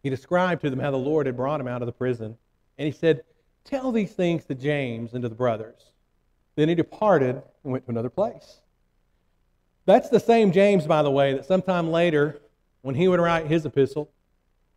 He 0.01 0.09
described 0.09 0.61
to 0.61 0.69
them 0.69 0.79
how 0.79 0.91
the 0.91 0.97
Lord 0.97 1.25
had 1.25 1.37
brought 1.37 1.59
him 1.59 1.67
out 1.67 1.81
of 1.81 1.85
the 1.85 1.93
prison. 1.93 2.37
And 2.77 2.85
he 2.85 2.91
said, 2.91 3.23
Tell 3.63 3.91
these 3.91 4.11
things 4.11 4.45
to 4.45 4.55
James 4.55 5.13
and 5.13 5.21
to 5.21 5.29
the 5.29 5.35
brothers. 5.35 5.91
Then 6.55 6.69
he 6.69 6.75
departed 6.75 7.41
and 7.63 7.71
went 7.71 7.85
to 7.85 7.91
another 7.91 8.09
place. 8.09 8.59
That's 9.85 10.09
the 10.09 10.19
same 10.19 10.51
James, 10.51 10.87
by 10.87 11.03
the 11.03 11.11
way, 11.11 11.33
that 11.33 11.45
sometime 11.45 11.91
later, 11.91 12.41
when 12.81 12.95
he 12.95 13.07
would 13.07 13.19
write 13.19 13.47
his 13.47 13.65
epistle, 13.65 14.09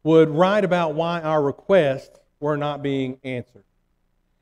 would 0.03 0.29
write 0.31 0.65
about 0.65 0.95
why 0.95 1.21
our 1.21 1.43
requests 1.43 2.19
were 2.41 2.57
not 2.57 2.83
being 2.83 3.19
answered. 3.25 3.65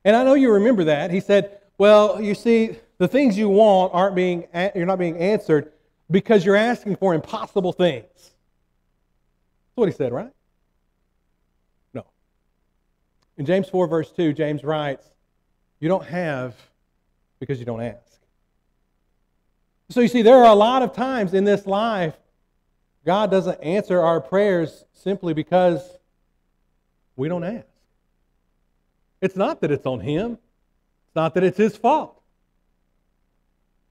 And 0.04 0.14
I 0.14 0.24
know 0.24 0.34
you 0.34 0.52
remember 0.52 0.84
that. 0.84 1.10
He 1.10 1.20
said, 1.20 1.58
Well, 1.78 2.20
you 2.20 2.34
see, 2.34 2.76
the 2.98 3.08
things 3.08 3.36
you 3.36 3.48
want 3.48 3.92
aren't 3.94 4.14
being, 4.14 4.46
you're 4.74 4.86
not 4.86 4.98
being 4.98 5.16
answered 5.18 5.72
because 6.10 6.44
you're 6.44 6.56
asking 6.56 6.96
for 6.96 7.14
impossible 7.14 7.72
things. 7.72 8.04
That's 8.14 9.76
what 9.76 9.88
he 9.88 9.94
said, 9.94 10.12
right? 10.12 10.30
No. 11.92 12.04
In 13.36 13.46
James 13.46 13.68
4, 13.68 13.86
verse 13.86 14.12
2, 14.12 14.32
James 14.32 14.62
writes, 14.62 15.06
You 15.80 15.88
don't 15.88 16.04
have 16.04 16.54
because 17.40 17.58
you 17.58 17.64
don't 17.64 17.82
ask. 17.82 18.03
So 19.94 20.00
you 20.00 20.08
see, 20.08 20.22
there 20.22 20.38
are 20.38 20.50
a 20.50 20.56
lot 20.56 20.82
of 20.82 20.92
times 20.92 21.34
in 21.34 21.44
this 21.44 21.68
life, 21.68 22.16
God 23.06 23.30
doesn't 23.30 23.62
answer 23.62 24.00
our 24.00 24.20
prayers 24.20 24.84
simply 24.92 25.34
because 25.34 25.88
we 27.14 27.28
don't 27.28 27.44
ask. 27.44 27.68
It's 29.20 29.36
not 29.36 29.60
that 29.60 29.70
it's 29.70 29.86
on 29.86 30.00
Him, 30.00 30.32
it's 30.32 31.14
not 31.14 31.34
that 31.34 31.44
it's 31.44 31.58
His 31.58 31.76
fault. 31.76 32.20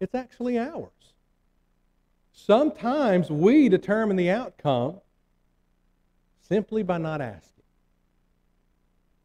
It's 0.02 0.14
actually 0.14 0.60
ours. 0.60 0.90
Sometimes 2.34 3.30
we 3.30 3.70
determine 3.70 4.18
the 4.18 4.30
outcome 4.30 5.00
simply 6.50 6.84
by 6.84 6.98
not 6.98 7.22
asking. 7.22 7.64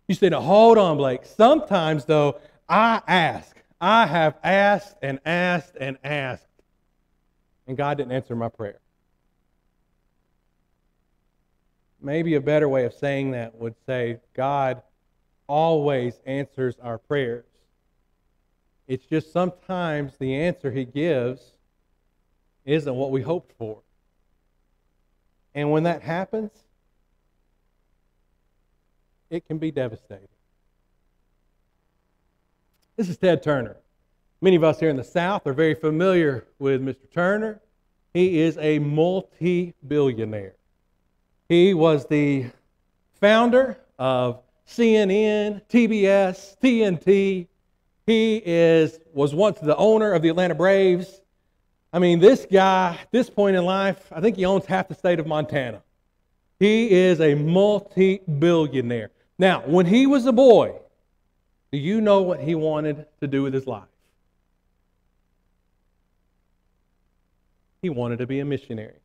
You 0.06 0.14
say, 0.14 0.28
now 0.28 0.42
hold 0.42 0.78
on, 0.78 0.96
Blake. 0.96 1.22
Sometimes, 1.24 2.04
though, 2.04 2.38
I 2.68 3.02
ask. 3.08 3.56
I 3.80 4.06
have 4.06 4.36
asked 4.44 4.94
and 5.02 5.18
asked 5.26 5.76
and 5.80 5.98
asked, 6.04 6.44
and 7.68 7.76
God 7.76 7.98
didn't 7.98 8.12
answer 8.12 8.34
my 8.34 8.48
prayer. 8.48 8.80
Maybe 12.00 12.34
a 12.34 12.40
better 12.40 12.68
way 12.68 12.84
of 12.86 12.94
saying 12.94 13.32
that 13.32 13.54
would 13.56 13.74
say, 13.86 14.18
God 14.34 14.82
always 15.46 16.18
answers 16.24 16.76
our 16.82 16.96
prayers. 16.98 17.44
It's 18.86 19.04
just 19.04 19.32
sometimes 19.32 20.16
the 20.18 20.34
answer 20.34 20.70
He 20.70 20.86
gives 20.86 21.52
isn't 22.64 22.94
what 22.94 23.10
we 23.10 23.20
hoped 23.20 23.52
for. 23.58 23.82
And 25.54 25.70
when 25.70 25.82
that 25.82 26.02
happens, 26.02 26.52
it 29.28 29.46
can 29.46 29.58
be 29.58 29.70
devastating. 29.70 30.28
This 32.96 33.08
is 33.08 33.18
Ted 33.18 33.42
Turner. 33.42 33.76
Many 34.40 34.54
of 34.54 34.62
us 34.62 34.78
here 34.78 34.88
in 34.88 34.96
the 34.96 35.04
South 35.04 35.46
are 35.48 35.52
very 35.52 35.74
familiar 35.74 36.46
with 36.60 36.80
Mr. 36.80 37.10
Turner. 37.12 37.60
He 38.14 38.40
is 38.40 38.56
a 38.58 38.78
multi 38.78 39.74
billionaire. 39.86 40.54
He 41.48 41.74
was 41.74 42.06
the 42.06 42.46
founder 43.20 43.78
of 43.98 44.40
CNN, 44.68 45.62
TBS, 45.68 46.56
TNT. 46.62 47.48
He 48.06 48.42
is, 48.44 49.00
was 49.12 49.34
once 49.34 49.58
the 49.58 49.76
owner 49.76 50.12
of 50.12 50.22
the 50.22 50.28
Atlanta 50.28 50.54
Braves. 50.54 51.20
I 51.92 51.98
mean, 51.98 52.20
this 52.20 52.46
guy, 52.50 52.96
at 53.00 53.10
this 53.10 53.28
point 53.28 53.56
in 53.56 53.64
life, 53.64 54.06
I 54.12 54.20
think 54.20 54.36
he 54.36 54.44
owns 54.44 54.66
half 54.66 54.86
the 54.86 54.94
state 54.94 55.18
of 55.18 55.26
Montana. 55.26 55.82
He 56.60 56.92
is 56.92 57.20
a 57.20 57.34
multi 57.34 58.18
billionaire. 58.38 59.10
Now, 59.36 59.62
when 59.66 59.86
he 59.86 60.06
was 60.06 60.26
a 60.26 60.32
boy, 60.32 60.76
do 61.72 61.78
you 61.78 62.00
know 62.00 62.22
what 62.22 62.40
he 62.40 62.54
wanted 62.54 63.06
to 63.20 63.26
do 63.26 63.42
with 63.42 63.52
his 63.52 63.66
life? 63.66 63.88
He 67.82 67.90
wanted 67.90 68.18
to 68.18 68.26
be 68.26 68.40
a 68.40 68.44
missionary. 68.44 69.00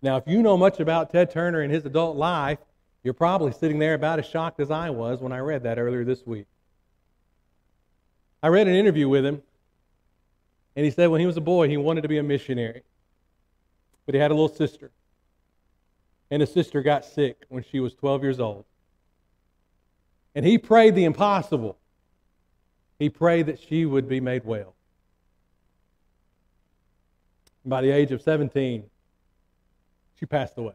Now, 0.00 0.16
if 0.16 0.24
you 0.26 0.42
know 0.42 0.56
much 0.56 0.78
about 0.78 1.10
Ted 1.10 1.30
Turner 1.30 1.60
and 1.60 1.72
his 1.72 1.84
adult 1.84 2.16
life, 2.16 2.58
you're 3.02 3.14
probably 3.14 3.52
sitting 3.52 3.78
there 3.78 3.94
about 3.94 4.18
as 4.18 4.26
shocked 4.26 4.60
as 4.60 4.70
I 4.70 4.90
was 4.90 5.20
when 5.20 5.32
I 5.32 5.38
read 5.38 5.64
that 5.64 5.78
earlier 5.78 6.04
this 6.04 6.24
week. 6.26 6.46
I 8.42 8.48
read 8.48 8.68
an 8.68 8.74
interview 8.74 9.08
with 9.08 9.26
him, 9.26 9.42
and 10.76 10.84
he 10.84 10.92
said 10.92 11.08
when 11.08 11.20
he 11.20 11.26
was 11.26 11.36
a 11.36 11.40
boy, 11.40 11.68
he 11.68 11.76
wanted 11.76 12.02
to 12.02 12.08
be 12.08 12.18
a 12.18 12.22
missionary. 12.22 12.82
but 14.06 14.14
he 14.14 14.20
had 14.20 14.30
a 14.30 14.34
little 14.34 14.48
sister. 14.48 14.90
And 16.30 16.40
his 16.40 16.50
sister 16.50 16.80
got 16.82 17.04
sick 17.04 17.44
when 17.50 17.62
she 17.62 17.78
was 17.80 17.94
12 17.94 18.22
years 18.22 18.40
old. 18.40 18.64
And 20.34 20.46
he 20.46 20.56
prayed 20.56 20.94
the 20.94 21.04
impossible. 21.04 21.76
He 22.98 23.10
prayed 23.10 23.46
that 23.46 23.58
she 23.58 23.84
would 23.84 24.08
be 24.08 24.20
made 24.20 24.44
well. 24.44 24.74
By 27.64 27.80
the 27.82 27.90
age 27.90 28.12
of 28.12 28.22
17, 28.22 28.84
she 30.18 30.26
passed 30.26 30.56
away. 30.56 30.74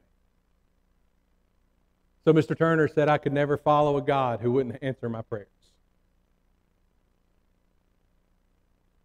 So 2.25 2.33
Mr. 2.33 2.57
Turner 2.57 2.87
said, 2.87 3.09
I 3.09 3.17
could 3.17 3.33
never 3.33 3.57
follow 3.57 3.97
a 3.97 4.01
God 4.01 4.39
who 4.39 4.51
wouldn't 4.51 4.81
answer 4.81 5.09
my 5.09 5.21
prayers. 5.21 5.47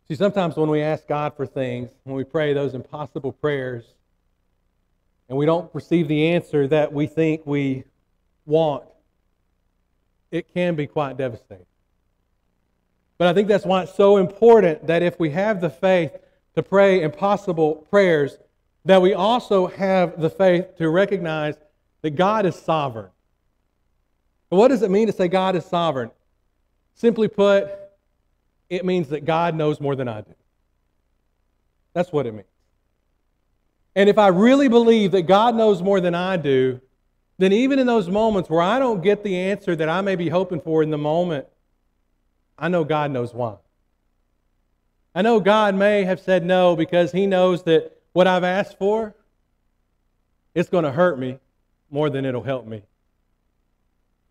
See, 0.08 0.14
sometimes 0.14 0.56
when 0.56 0.70
we 0.70 0.80
ask 0.80 1.06
God 1.06 1.36
for 1.36 1.46
things, 1.46 1.90
when 2.04 2.16
we 2.16 2.24
pray 2.24 2.52
those 2.52 2.74
impossible 2.74 3.32
prayers, 3.32 3.84
and 5.28 5.36
we 5.36 5.44
don't 5.44 5.72
receive 5.74 6.08
the 6.08 6.28
answer 6.28 6.66
that 6.68 6.92
we 6.92 7.06
think 7.06 7.42
we 7.44 7.84
want, 8.46 8.84
it 10.30 10.52
can 10.54 10.74
be 10.76 10.86
quite 10.86 11.18
devastating. 11.18 11.66
But 13.18 13.28
I 13.28 13.34
think 13.34 13.48
that's 13.48 13.66
why 13.66 13.82
it's 13.82 13.94
so 13.94 14.16
important 14.16 14.86
that 14.86 15.02
if 15.02 15.18
we 15.18 15.30
have 15.30 15.60
the 15.60 15.70
faith 15.70 16.16
to 16.54 16.62
pray 16.62 17.02
impossible 17.02 17.86
prayers, 17.90 18.38
that 18.84 19.02
we 19.02 19.14
also 19.14 19.66
have 19.66 20.20
the 20.20 20.30
faith 20.30 20.76
to 20.78 20.88
recognize 20.88 21.56
that 22.02 22.10
God 22.10 22.46
is 22.46 22.56
sovereign. 22.56 23.10
And 24.50 24.58
what 24.58 24.68
does 24.68 24.82
it 24.82 24.90
mean 24.90 25.06
to 25.06 25.12
say 25.12 25.28
God 25.28 25.56
is 25.56 25.64
sovereign? 25.64 26.10
Simply 26.94 27.28
put, 27.28 27.68
it 28.68 28.84
means 28.84 29.08
that 29.08 29.24
God 29.24 29.54
knows 29.54 29.80
more 29.80 29.94
than 29.94 30.08
I 30.08 30.22
do. 30.22 30.34
That's 31.92 32.12
what 32.12 32.26
it 32.26 32.32
means. 32.32 32.46
And 33.94 34.08
if 34.08 34.18
I 34.18 34.28
really 34.28 34.68
believe 34.68 35.12
that 35.12 35.22
God 35.22 35.54
knows 35.54 35.82
more 35.82 36.00
than 36.00 36.14
I 36.14 36.36
do, 36.36 36.80
then 37.38 37.52
even 37.52 37.78
in 37.78 37.86
those 37.86 38.08
moments 38.08 38.50
where 38.50 38.62
I 38.62 38.78
don't 38.78 39.02
get 39.02 39.22
the 39.22 39.36
answer 39.36 39.76
that 39.76 39.88
I 39.88 40.00
may 40.00 40.16
be 40.16 40.28
hoping 40.28 40.60
for 40.60 40.82
in 40.82 40.90
the 40.90 40.98
moment, 40.98 41.46
I 42.58 42.68
know 42.68 42.84
God 42.84 43.10
knows 43.10 43.32
why. 43.32 43.56
I 45.18 45.22
know 45.22 45.40
God 45.40 45.74
may 45.74 46.04
have 46.04 46.20
said 46.20 46.44
no 46.44 46.76
because 46.76 47.10
He 47.10 47.26
knows 47.26 47.64
that 47.64 47.90
what 48.12 48.28
I've 48.28 48.44
asked 48.44 48.78
for, 48.78 49.16
it's 50.54 50.68
going 50.68 50.84
to 50.84 50.92
hurt 50.92 51.18
me 51.18 51.40
more 51.90 52.08
than 52.08 52.24
it'll 52.24 52.44
help 52.44 52.68
me. 52.68 52.84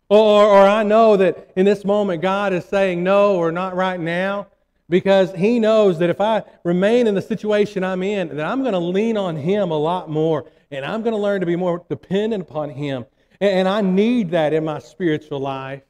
Or, 0.08 0.46
or 0.46 0.66
I 0.66 0.84
know 0.84 1.18
that 1.18 1.50
in 1.56 1.66
this 1.66 1.84
moment 1.84 2.22
God 2.22 2.54
is 2.54 2.64
saying 2.64 3.04
no 3.04 3.36
or 3.36 3.52
not 3.52 3.76
right 3.76 4.00
now 4.00 4.46
because 4.88 5.30
He 5.34 5.60
knows 5.60 5.98
that 5.98 6.08
if 6.08 6.22
I 6.22 6.42
remain 6.64 7.06
in 7.06 7.14
the 7.14 7.20
situation 7.20 7.84
I'm 7.84 8.02
in, 8.02 8.34
that 8.34 8.46
I'm 8.46 8.62
going 8.62 8.72
to 8.72 8.78
lean 8.78 9.18
on 9.18 9.36
Him 9.36 9.70
a 9.70 9.78
lot 9.78 10.08
more 10.08 10.46
and 10.70 10.86
I'm 10.86 11.02
going 11.02 11.12
to 11.12 11.20
learn 11.20 11.40
to 11.40 11.46
be 11.46 11.56
more 11.56 11.84
dependent 11.90 12.44
upon 12.44 12.70
Him. 12.70 13.04
And, 13.42 13.68
I 13.68 13.82
need 13.82 14.30
that 14.30 14.54
in 14.54 14.64
my 14.64 14.78
spiritual 14.78 15.40
life. 15.40 15.82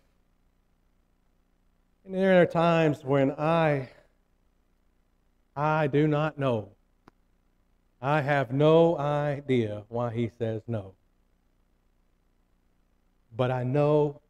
And 2.05 2.13
there 2.17 2.43
are 2.43 2.47
times 2.47 3.05
when 3.05 3.31
I, 3.31 3.91
I 5.59 5.89
do 5.89 6.07
not 6.07 6.39
know. 6.39 6.71
I 8.01 8.21
have 8.21 8.53
no 8.53 8.97
idea 8.97 9.83
why 9.89 10.15
He 10.15 10.31
says 10.39 10.63
no 10.69 10.95
but 13.39 13.51
I 13.51 13.63
know 13.63 14.21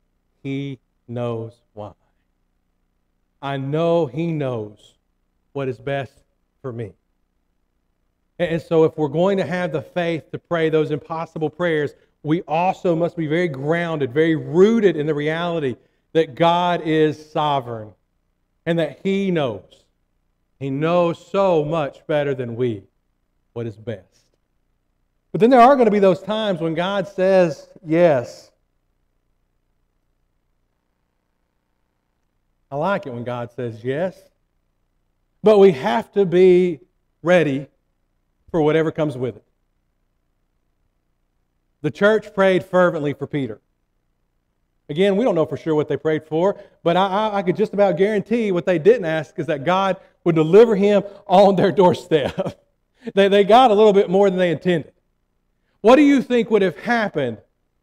He 0.42 0.78
knows 1.08 1.54
why. 1.72 1.92
I 3.42 3.56
know 3.56 4.06
He 4.06 4.30
knows 4.30 4.94
what 5.54 5.66
is 5.66 5.78
best 5.78 6.12
for 6.62 6.72
me. 6.72 6.92
And 8.38 8.62
so, 8.62 8.84
if 8.84 8.96
we're 8.96 9.08
going 9.08 9.36
to 9.38 9.46
have 9.46 9.72
the 9.72 9.82
faith 9.82 10.30
to 10.30 10.38
pray 10.38 10.68
those 10.68 10.92
impossible 10.92 11.50
prayers, 11.50 11.94
we 12.22 12.42
also 12.42 12.94
must 12.94 13.16
be 13.16 13.26
very 13.26 13.48
grounded, 13.48 14.12
very 14.12 14.36
rooted 14.36 14.96
in 14.96 15.06
the 15.06 15.14
reality 15.14 15.74
that 16.12 16.36
God 16.36 16.82
is 16.82 17.32
sovereign 17.32 17.92
and 18.66 18.78
that 18.78 19.00
He 19.02 19.32
knows. 19.32 19.84
He 20.58 20.70
knows 20.70 21.24
so 21.30 21.64
much 21.64 22.06
better 22.06 22.34
than 22.34 22.56
we 22.56 22.82
what 23.52 23.66
is 23.66 23.76
best. 23.76 24.04
But 25.32 25.40
then 25.40 25.50
there 25.50 25.60
are 25.60 25.74
going 25.74 25.86
to 25.86 25.92
be 25.92 25.98
those 25.98 26.22
times 26.22 26.60
when 26.60 26.74
God 26.74 27.06
says 27.06 27.68
yes 27.84 28.50
I 32.70 32.76
like 32.76 33.06
it 33.06 33.12
when 33.12 33.24
God 33.24 33.50
says 33.50 33.82
yes. 33.82 34.18
But 35.42 35.58
we 35.58 35.72
have 35.72 36.12
to 36.12 36.26
be 36.26 36.80
ready 37.22 37.66
for 38.50 38.60
whatever 38.60 38.90
comes 38.90 39.16
with 39.16 39.36
it. 39.36 39.44
The 41.80 41.90
church 41.90 42.34
prayed 42.34 42.64
fervently 42.64 43.14
for 43.14 43.26
Peter. 43.26 43.60
Again, 44.88 45.16
we 45.16 45.24
don't 45.24 45.34
know 45.34 45.46
for 45.46 45.56
sure 45.56 45.74
what 45.74 45.88
they 45.88 45.96
prayed 45.96 46.24
for, 46.24 46.58
but 46.82 46.96
I, 46.96 47.06
I, 47.06 47.36
I, 47.38 47.42
could 47.42 47.56
just 47.56 47.74
about 47.74 47.98
guarantee 47.98 48.52
what 48.52 48.64
they 48.64 48.78
didn't 48.78 49.04
ask 49.04 49.38
is 49.38 49.46
that 49.46 49.64
God 49.64 49.98
would 50.28 50.34
deliver 50.34 50.76
him 50.76 51.02
on 51.26 51.56
their 51.56 51.72
doorstep. 51.72 52.62
they, 53.14 53.28
they 53.28 53.44
got 53.44 53.70
a 53.70 53.74
little 53.74 53.94
bit 53.94 54.10
more 54.10 54.28
than 54.28 54.38
they 54.38 54.50
intended. 54.50 54.92
What 55.80 55.96
do 55.96 56.02
you 56.02 56.20
think 56.20 56.50
would 56.50 56.60
have 56.60 56.76
happened 56.76 57.38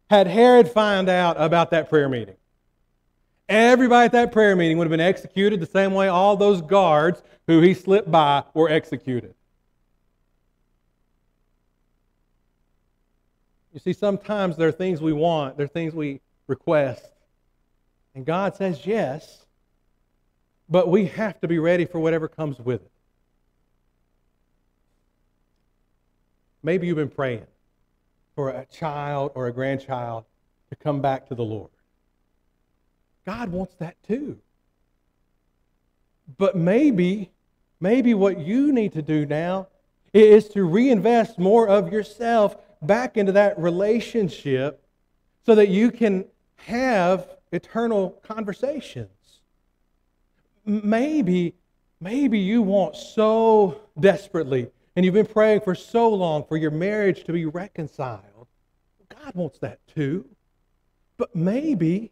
had 0.08 0.28
Herod 0.28 0.68
found 0.68 1.08
out 1.08 1.34
about 1.40 1.72
that 1.72 1.90
prayer 1.90 2.08
meeting? 2.08 2.36
Everybody 3.48 4.04
at 4.04 4.12
that 4.12 4.30
prayer 4.30 4.54
meeting 4.54 4.78
would 4.78 4.84
have 4.84 4.92
been 4.92 5.00
executed 5.00 5.58
the 5.58 5.66
same 5.66 5.92
way 5.92 6.06
all 6.06 6.36
those 6.36 6.62
guards 6.62 7.20
who 7.48 7.60
he 7.60 7.74
slipped 7.74 8.12
by 8.12 8.44
were 8.54 8.70
executed. 8.70 9.34
You 13.74 13.80
see, 13.80 13.92
sometimes 13.92 14.56
there 14.56 14.68
are 14.68 14.72
things 14.72 15.00
we 15.00 15.12
want, 15.12 15.56
there 15.56 15.64
are 15.64 15.68
things 15.68 15.94
we 15.94 16.20
request, 16.46 17.10
and 18.14 18.24
God 18.24 18.54
says 18.54 18.86
yes, 18.86 19.45
but 20.68 20.88
we 20.88 21.06
have 21.06 21.40
to 21.40 21.48
be 21.48 21.58
ready 21.58 21.84
for 21.84 22.00
whatever 22.00 22.28
comes 22.28 22.58
with 22.58 22.82
it. 22.82 22.90
Maybe 26.62 26.86
you've 26.86 26.96
been 26.96 27.08
praying 27.08 27.46
for 28.34 28.50
a 28.50 28.66
child 28.66 29.32
or 29.34 29.46
a 29.46 29.52
grandchild 29.52 30.24
to 30.70 30.76
come 30.76 31.00
back 31.00 31.28
to 31.28 31.34
the 31.34 31.44
Lord. 31.44 31.70
God 33.24 33.50
wants 33.50 33.74
that 33.78 33.96
too. 34.06 34.38
But 36.38 36.56
maybe, 36.56 37.30
maybe 37.80 38.14
what 38.14 38.38
you 38.38 38.72
need 38.72 38.92
to 38.94 39.02
do 39.02 39.26
now 39.26 39.68
is 40.12 40.48
to 40.48 40.64
reinvest 40.64 41.38
more 41.38 41.68
of 41.68 41.92
yourself 41.92 42.56
back 42.82 43.16
into 43.16 43.32
that 43.32 43.58
relationship 43.58 44.84
so 45.44 45.54
that 45.54 45.68
you 45.68 45.90
can 45.90 46.24
have 46.56 47.28
eternal 47.52 48.10
conversations. 48.22 49.15
Maybe, 50.66 51.54
maybe 52.00 52.38
you 52.38 52.60
want 52.60 52.96
so 52.96 53.80
desperately, 53.98 54.68
and 54.94 55.04
you've 55.04 55.14
been 55.14 55.26
praying 55.26 55.60
for 55.60 55.74
so 55.74 56.08
long 56.08 56.44
for 56.44 56.56
your 56.56 56.70
marriage 56.70 57.24
to 57.24 57.32
be 57.32 57.46
reconciled. 57.46 58.48
God 59.08 59.34
wants 59.34 59.58
that 59.60 59.78
too. 59.86 60.26
But 61.16 61.34
maybe 61.34 62.10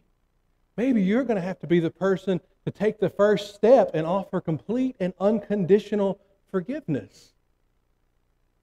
Maybe 0.77 1.01
you're 1.01 1.23
going 1.23 1.37
to 1.37 1.41
have 1.41 1.59
to 1.59 1.67
be 1.67 1.79
the 1.79 1.91
person 1.91 2.41
to 2.65 2.71
take 2.71 2.99
the 2.99 3.09
first 3.09 3.55
step 3.55 3.91
and 3.93 4.05
offer 4.05 4.41
complete 4.41 4.95
and 4.99 5.13
unconditional 5.19 6.19
forgiveness. 6.51 7.33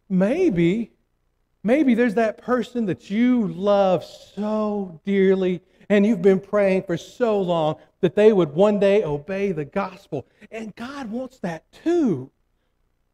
Maybe, 0.09 0.93
maybe 1.63 1.95
there's 1.95 2.15
that 2.15 2.39
person 2.39 2.87
that 2.87 3.11
you 3.11 3.49
love 3.49 4.05
so 4.05 5.01
dearly 5.07 5.63
and 5.89 6.05
you've 6.05 6.23
been 6.23 6.41
praying 6.41 6.83
for 6.83 6.97
so 6.97 7.41
long 7.41 7.77
that 8.03 8.17
they 8.17 8.33
would 8.33 8.53
one 8.53 8.79
day 8.79 9.03
obey 9.03 9.53
the 9.53 9.65
gospel. 9.65 10.27
And 10.51 10.77
God 10.77 11.11
wants 11.11 11.39
that 11.39 11.65
too. 11.73 12.31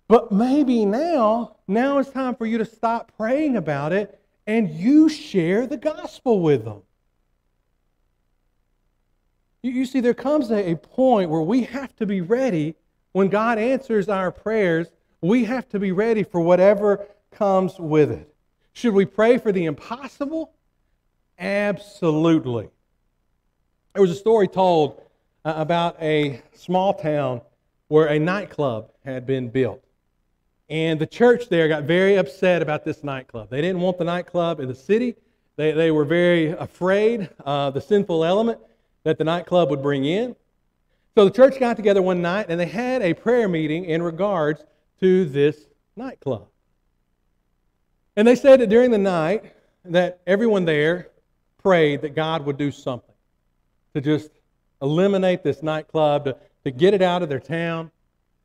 But 0.09 0.33
maybe 0.33 0.85
now, 0.87 1.57
now 1.69 1.99
it's 1.99 2.11
time 2.11 2.35
for 2.35 2.47
you 2.47 2.59
to 2.59 2.65
stop 2.65 3.13
praying 3.17 3.57
about 3.57 3.93
it 3.93 4.21
and 4.47 4.71
you 4.71 5.11
share 5.11 5.67
the 5.67 5.77
gospel 5.77 6.41
with 6.41 6.65
them. 6.65 6.83
You, 9.63 9.73
you 9.73 9.85
see, 9.85 10.01
there 10.01 10.15
comes 10.15 10.51
a, 10.51 10.73
a 10.73 10.77
point 10.77 11.29
where 11.29 11.43
we 11.43 11.65
have 11.65 11.95
to 11.97 12.07
be 12.07 12.23
ready 12.23 12.75
when 13.13 13.29
God 13.29 13.59
answers 13.59 14.09
our 14.09 14.33
prayers. 14.33 14.89
We 15.21 15.45
have 15.45 15.69
to 15.69 15.79
be 15.79 15.93
ready 15.93 16.23
for 16.23 16.41
whatever 16.41 17.07
comes 17.31 17.79
with 17.79 18.11
it. 18.11 18.35
Should 18.73 18.95
we 18.95 19.05
pray 19.05 19.37
for 19.37 19.53
the 19.53 19.67
impossible? 19.67 20.55
Absolutely. 21.39 22.71
There 23.95 24.03
was 24.03 24.11
a 24.11 24.15
story 24.15 24.49
told 24.49 25.03
uh, 25.45 25.55
about 25.57 26.01
a 26.01 26.43
small 26.55 26.95
town 26.95 27.41
where 27.89 28.07
a 28.07 28.19
nightclub 28.19 28.91
had 29.05 29.27
been 29.27 29.49
built. 29.49 29.83
And 30.69 31.01
the 31.01 31.07
church 31.07 31.49
there 31.49 31.69
got 31.69 31.85
very 31.85 32.17
upset 32.17 32.61
about 32.61 32.85
this 32.85 33.03
nightclub. 33.03 33.49
They 33.49 33.63
didn't 33.63 33.81
want 33.81 33.97
the 33.97 34.05
nightclub 34.05 34.61
in 34.61 34.69
the 34.69 34.75
city. 34.75 35.17
They, 35.57 35.73
they 35.73 35.91
were 35.91 36.05
very 36.05 36.51
afraid 36.51 37.31
of 37.41 37.73
the 37.75 37.81
sinful 37.81 38.25
element 38.25 38.61
that 39.05 39.17
the 39.17 39.25
nightclub 39.25 39.71
would 39.71 39.83
bring 39.83 40.05
in. 40.05 40.37
So 41.15 41.25
the 41.25 41.31
church 41.31 41.59
got 41.59 41.77
together 41.77 42.03
one 42.03 42.21
night 42.21 42.47
and 42.51 42.61
they 42.61 42.67
had 42.67 43.01
a 43.01 43.15
prayer 43.15 43.49
meeting 43.49 43.87
in 43.87 44.03
regards 44.03 44.65
to 45.01 45.25
this 45.25 45.67
nightclub. 45.97 46.47
And 48.17 48.29
they 48.29 48.37
said 48.37 48.61
that 48.61 48.69
during 48.69 48.91
the 48.91 48.99
night 48.99 49.55
that 49.87 50.21
everyone 50.27 50.67
there 50.67 51.09
prayed 51.63 52.03
that 52.03 52.15
God 52.15 52.45
would 52.45 52.59
do 52.59 52.71
something 52.71 53.09
to 53.95 54.01
just 54.01 54.31
eliminate 54.81 55.43
this 55.43 55.63
nightclub, 55.63 56.25
to, 56.25 56.37
to 56.65 56.71
get 56.71 56.95
it 56.95 57.03
out 57.03 57.23
of 57.23 57.29
their 57.29 57.41
town. 57.41 57.91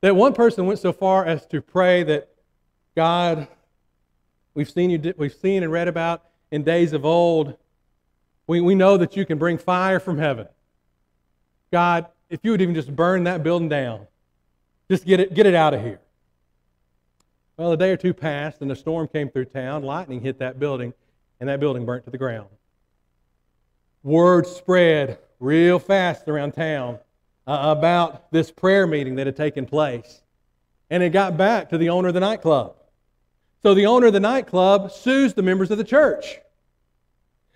That 0.02 0.16
one 0.16 0.34
person 0.34 0.66
went 0.66 0.80
so 0.80 0.92
far 0.92 1.26
as 1.26 1.46
to 1.48 1.62
pray 1.62 2.04
that 2.04 2.30
God, 2.96 3.48
we've 4.54 4.70
seen 4.70 4.90
you, 4.90 5.14
we've 5.18 5.34
seen 5.34 5.64
and 5.64 5.72
read 5.72 5.88
about 5.88 6.24
in 6.52 6.64
days 6.64 6.94
of 6.94 7.06
old. 7.06 7.58
We, 8.48 8.62
we 8.62 8.76
know 8.76 8.98
that 8.98 9.16
you 9.16 9.26
can 9.26 9.38
bring 9.38 9.58
fire 9.58 10.00
from 10.00 10.18
heaven. 10.18 10.48
God, 11.72 12.08
if 12.30 12.40
you 12.44 12.52
would 12.52 12.62
even 12.62 12.76
just 12.76 12.96
burn 12.96 13.24
that 13.24 13.44
building 13.44 13.70
down, 13.70 14.08
just 14.90 15.06
get 15.06 15.20
it, 15.20 15.34
get 15.34 15.46
it 15.46 15.56
out 15.56 15.74
of 15.74 15.82
here. 15.82 16.00
Well, 17.58 17.72
a 17.72 17.78
day 17.78 17.92
or 17.92 17.98
two 17.98 18.14
passed, 18.14 18.62
and 18.62 18.72
a 18.72 18.76
storm 18.76 19.08
came 19.08 19.30
through 19.30 19.46
town. 19.46 19.84
Lightning 19.84 20.22
hit 20.22 20.40
that 20.40 20.60
building, 20.60 20.94
and 21.40 21.48
that 21.48 21.60
building 21.60 21.86
burnt 21.86 22.04
to 22.06 22.12
the 22.12 22.18
ground. 22.18 22.48
Word 24.02 24.46
spread 24.48 25.20
real 25.44 25.78
fast 25.78 26.28
around 26.28 26.54
town 26.54 26.98
uh, 27.46 27.76
about 27.78 28.32
this 28.32 28.50
prayer 28.50 28.88
meeting 28.88 29.16
that 29.16 29.28
had 29.28 29.36
taken 29.36 29.66
place. 29.66 30.22
And 30.90 31.04
it 31.04 31.10
got 31.10 31.38
back 31.38 31.70
to 31.70 31.78
the 31.78 31.90
owner 31.90 32.08
of 32.10 32.14
the 32.14 32.20
nightclub. 32.20 32.76
So 33.62 33.74
the 33.74 33.86
owner 33.86 34.08
of 34.08 34.14
the 34.14 34.20
nightclub 34.20 34.92
sues 34.92 35.34
the 35.34 35.42
members 35.42 35.72
of 35.72 35.78
the 35.78 35.84
church. 35.84 36.40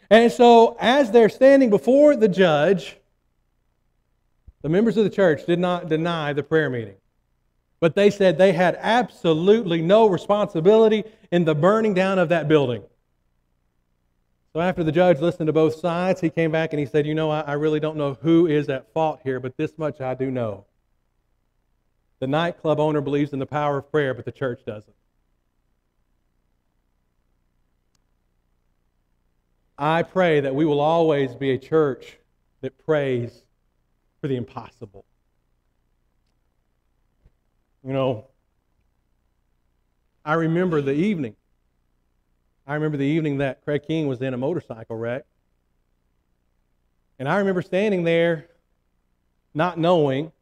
And 0.09 0.31
so, 0.31 0.77
as 0.79 1.11
they're 1.11 1.27
standing 1.27 1.69
before 1.69 2.15
the 2.15 2.29
judge, 2.29 2.95
the 4.61 4.69
members 4.69 4.95
of 4.95 5.03
the 5.03 5.09
church 5.09 5.45
did 5.45 5.59
not 5.59 5.89
deny 5.89 6.31
the 6.31 6.43
prayer 6.43 6.69
meeting. 6.69 6.95
But 7.81 7.93
they 7.93 8.09
said 8.09 8.37
they 8.37 8.53
had 8.53 8.77
absolutely 8.79 9.81
no 9.81 10.07
responsibility 10.07 11.03
in 11.31 11.43
the 11.43 11.53
burning 11.53 11.93
down 11.93 12.19
of 12.19 12.29
that 12.29 12.47
building. 12.47 12.83
So 14.57 14.61
after 14.61 14.83
the 14.83 14.91
judge 14.91 15.19
listened 15.19 15.45
to 15.45 15.53
both 15.53 15.75
sides, 15.75 16.19
he 16.19 16.31
came 16.31 16.51
back 16.51 16.73
and 16.73 16.79
he 16.79 16.87
said, 16.87 17.05
You 17.05 17.13
know, 17.13 17.29
I, 17.29 17.41
I 17.41 17.53
really 17.53 17.79
don't 17.79 17.95
know 17.95 18.17
who 18.23 18.47
is 18.47 18.69
at 18.69 18.91
fault 18.91 19.19
here, 19.23 19.39
but 19.39 19.55
this 19.55 19.77
much 19.77 20.01
I 20.01 20.15
do 20.15 20.31
know. 20.31 20.65
The 22.21 22.25
nightclub 22.25 22.79
owner 22.79 22.99
believes 22.99 23.33
in 23.33 23.37
the 23.37 23.45
power 23.45 23.77
of 23.77 23.91
prayer, 23.91 24.15
but 24.15 24.25
the 24.25 24.31
church 24.31 24.61
doesn't. 24.65 24.95
I 29.77 30.01
pray 30.01 30.39
that 30.39 30.55
we 30.55 30.65
will 30.65 30.79
always 30.79 31.35
be 31.35 31.51
a 31.51 31.59
church 31.59 32.17
that 32.61 32.83
prays 32.83 33.43
for 34.21 34.27
the 34.27 34.37
impossible. 34.37 35.05
You 37.85 37.93
know, 37.93 38.25
I 40.25 40.33
remember 40.33 40.81
the 40.81 40.95
evening 40.95 41.35
I 42.67 42.73
remember 42.73 42.97
the 42.97 43.05
evening 43.05 43.37
that 43.37 43.63
Craig 43.63 43.83
King 43.87 44.07
was 44.07 44.21
in 44.21 44.33
a 44.33 44.37
motorcycle 44.37 44.97
wreck. 44.97 45.25
And 47.17 47.29
I 47.29 47.37
remember 47.37 47.61
standing 47.61 48.03
there 48.03 48.47
not 49.53 49.79
knowing 49.79 50.33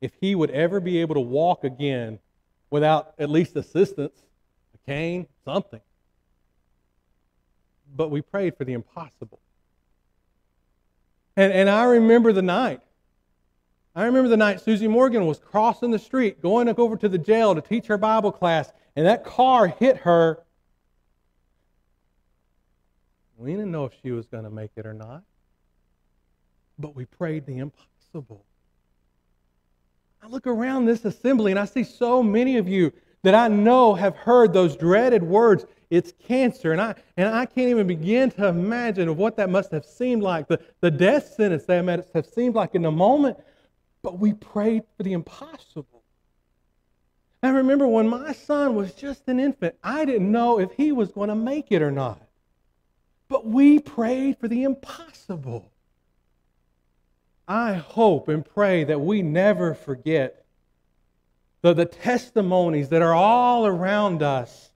if 0.00 0.12
he 0.20 0.36
would 0.36 0.50
ever 0.50 0.78
be 0.78 1.00
able 1.00 1.16
to 1.16 1.20
walk 1.20 1.64
again 1.64 2.20
without 2.70 3.14
at 3.18 3.30
least 3.30 3.56
assistance, 3.56 4.22
a 4.74 4.90
cane, 4.90 5.26
something. 5.44 5.80
But 7.96 8.12
we 8.12 8.22
prayed 8.22 8.56
for 8.56 8.64
the 8.64 8.72
impossible. 8.72 9.40
And, 11.36 11.52
and 11.52 11.68
I 11.68 11.84
remember 11.84 12.32
the 12.32 12.42
night. 12.42 12.80
I 13.96 14.04
remember 14.04 14.28
the 14.28 14.36
night 14.36 14.60
Susie 14.60 14.88
Morgan 14.88 15.26
was 15.26 15.38
crossing 15.40 15.90
the 15.90 15.98
street, 15.98 16.40
going 16.40 16.68
over 16.68 16.96
to 16.96 17.08
the 17.08 17.18
jail 17.18 17.54
to 17.56 17.60
teach 17.60 17.86
her 17.86 17.98
Bible 17.98 18.30
class, 18.30 18.72
and 18.94 19.04
that 19.06 19.24
car 19.24 19.66
hit 19.66 19.98
her 19.98 20.45
we 23.36 23.52
didn't 23.52 23.70
know 23.70 23.84
if 23.84 23.92
she 24.02 24.10
was 24.10 24.26
going 24.26 24.44
to 24.44 24.50
make 24.50 24.70
it 24.76 24.86
or 24.86 24.94
not. 24.94 25.22
But 26.78 26.94
we 26.94 27.04
prayed 27.04 27.46
the 27.46 27.58
impossible. 27.58 28.44
I 30.22 30.28
look 30.28 30.46
around 30.46 30.86
this 30.86 31.04
assembly 31.04 31.52
and 31.52 31.58
I 31.58 31.64
see 31.64 31.84
so 31.84 32.22
many 32.22 32.56
of 32.56 32.68
you 32.68 32.92
that 33.22 33.34
I 33.34 33.48
know 33.48 33.94
have 33.94 34.16
heard 34.16 34.52
those 34.52 34.76
dreaded 34.76 35.22
words, 35.22 35.66
it's 35.90 36.12
cancer. 36.26 36.72
And 36.72 36.80
I, 36.80 36.94
and 37.16 37.28
I 37.28 37.46
can't 37.46 37.68
even 37.68 37.86
begin 37.86 38.30
to 38.32 38.48
imagine 38.48 39.16
what 39.16 39.36
that 39.36 39.50
must 39.50 39.70
have 39.72 39.84
seemed 39.84 40.22
like, 40.22 40.48
the, 40.48 40.60
the 40.80 40.90
death 40.90 41.34
sentence 41.34 41.64
that 41.64 41.84
must 41.84 42.12
have 42.14 42.26
seemed 42.26 42.54
like 42.54 42.74
in 42.74 42.82
the 42.82 42.90
moment. 42.90 43.38
But 44.02 44.18
we 44.18 44.32
prayed 44.32 44.82
for 44.96 45.02
the 45.02 45.12
impossible. 45.12 46.02
I 47.42 47.50
remember 47.50 47.86
when 47.86 48.08
my 48.08 48.32
son 48.32 48.74
was 48.74 48.92
just 48.94 49.28
an 49.28 49.38
infant, 49.38 49.74
I 49.82 50.04
didn't 50.04 50.30
know 50.30 50.58
if 50.58 50.72
he 50.72 50.92
was 50.92 51.12
going 51.12 51.28
to 51.28 51.34
make 51.34 51.70
it 51.70 51.82
or 51.82 51.90
not. 51.90 52.25
But 53.28 53.46
we 53.46 53.78
prayed 53.78 54.38
for 54.38 54.48
the 54.48 54.62
impossible. 54.62 55.70
I 57.48 57.74
hope 57.74 58.28
and 58.28 58.44
pray 58.44 58.84
that 58.84 59.00
we 59.00 59.22
never 59.22 59.74
forget 59.74 60.44
the, 61.62 61.74
the 61.74 61.84
testimonies 61.84 62.88
that 62.90 63.02
are 63.02 63.14
all 63.14 63.66
around 63.66 64.22
us 64.22 64.70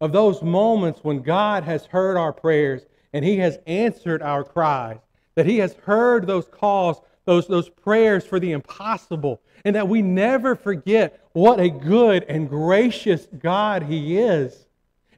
of 0.00 0.12
those 0.12 0.42
moments 0.42 1.00
when 1.02 1.22
God 1.22 1.64
has 1.64 1.86
heard 1.86 2.16
our 2.16 2.32
prayers 2.32 2.86
and 3.12 3.24
He 3.24 3.38
has 3.38 3.58
answered 3.66 4.22
our 4.22 4.44
cries, 4.44 4.98
that 5.34 5.46
He 5.46 5.58
has 5.58 5.74
heard 5.74 6.26
those 6.26 6.46
calls, 6.46 7.00
those, 7.24 7.46
those 7.46 7.68
prayers 7.68 8.24
for 8.24 8.38
the 8.38 8.52
impossible, 8.52 9.40
and 9.64 9.74
that 9.74 9.88
we 9.88 10.02
never 10.02 10.54
forget 10.54 11.24
what 11.32 11.60
a 11.60 11.70
good 11.70 12.24
and 12.24 12.48
gracious 12.48 13.26
God 13.38 13.84
He 13.84 14.18
is. 14.18 14.66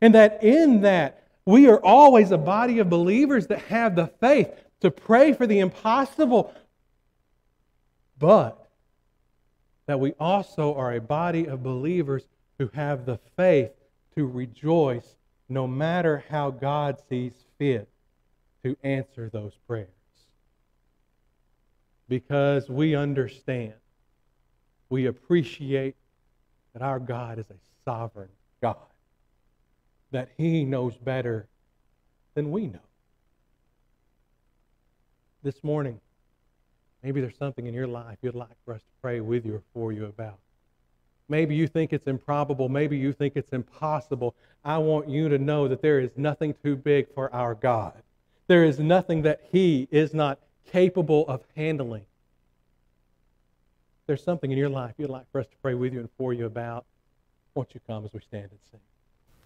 And 0.00 0.14
that 0.14 0.42
in 0.42 0.82
that, 0.82 1.27
we 1.48 1.66
are 1.66 1.82
always 1.82 2.30
a 2.30 2.36
body 2.36 2.78
of 2.78 2.90
believers 2.90 3.46
that 3.46 3.60
have 3.60 3.96
the 3.96 4.06
faith 4.20 4.50
to 4.82 4.90
pray 4.90 5.32
for 5.32 5.46
the 5.46 5.60
impossible, 5.60 6.54
but 8.18 8.68
that 9.86 9.98
we 9.98 10.12
also 10.20 10.74
are 10.74 10.92
a 10.92 11.00
body 11.00 11.46
of 11.46 11.62
believers 11.62 12.28
who 12.58 12.68
have 12.74 13.06
the 13.06 13.18
faith 13.34 13.70
to 14.14 14.26
rejoice 14.26 15.16
no 15.48 15.66
matter 15.66 16.22
how 16.28 16.50
God 16.50 16.98
sees 17.08 17.32
fit 17.56 17.88
to 18.62 18.76
answer 18.82 19.30
those 19.30 19.54
prayers. 19.66 19.88
Because 22.10 22.68
we 22.68 22.94
understand, 22.94 23.72
we 24.90 25.06
appreciate 25.06 25.96
that 26.74 26.82
our 26.82 26.98
God 26.98 27.38
is 27.38 27.46
a 27.48 27.56
sovereign 27.86 28.28
God 28.60 28.76
that 30.10 30.30
He 30.36 30.64
knows 30.64 30.96
better 30.96 31.46
than 32.34 32.50
we 32.50 32.66
know. 32.66 32.78
This 35.42 35.62
morning, 35.62 36.00
maybe 37.02 37.20
there's 37.20 37.36
something 37.36 37.66
in 37.66 37.74
your 37.74 37.86
life 37.86 38.18
you'd 38.22 38.34
like 38.34 38.56
for 38.64 38.74
us 38.74 38.80
to 38.80 38.90
pray 39.00 39.20
with 39.20 39.46
you 39.46 39.56
or 39.56 39.62
for 39.72 39.92
you 39.92 40.06
about. 40.06 40.38
Maybe 41.28 41.54
you 41.54 41.66
think 41.66 41.92
it's 41.92 42.06
improbable. 42.06 42.68
Maybe 42.68 42.96
you 42.96 43.12
think 43.12 43.34
it's 43.36 43.52
impossible. 43.52 44.34
I 44.64 44.78
want 44.78 45.08
you 45.08 45.28
to 45.28 45.38
know 45.38 45.68
that 45.68 45.82
there 45.82 46.00
is 46.00 46.10
nothing 46.16 46.54
too 46.62 46.74
big 46.74 47.12
for 47.14 47.32
our 47.34 47.54
God. 47.54 48.02
There 48.46 48.64
is 48.64 48.78
nothing 48.78 49.22
that 49.22 49.42
He 49.52 49.88
is 49.90 50.14
not 50.14 50.38
capable 50.72 51.26
of 51.28 51.42
handling. 51.54 52.06
There's 54.06 54.22
something 54.22 54.50
in 54.50 54.56
your 54.56 54.70
life 54.70 54.94
you'd 54.96 55.10
like 55.10 55.30
for 55.30 55.40
us 55.40 55.46
to 55.46 55.56
pray 55.62 55.74
with 55.74 55.92
you 55.92 56.00
and 56.00 56.08
for 56.16 56.32
you 56.32 56.46
about. 56.46 56.86
Won't 57.54 57.74
you 57.74 57.80
come 57.86 58.06
as 58.06 58.12
we 58.12 58.20
stand 58.20 58.50
and 58.50 58.60
sing? 58.70 58.80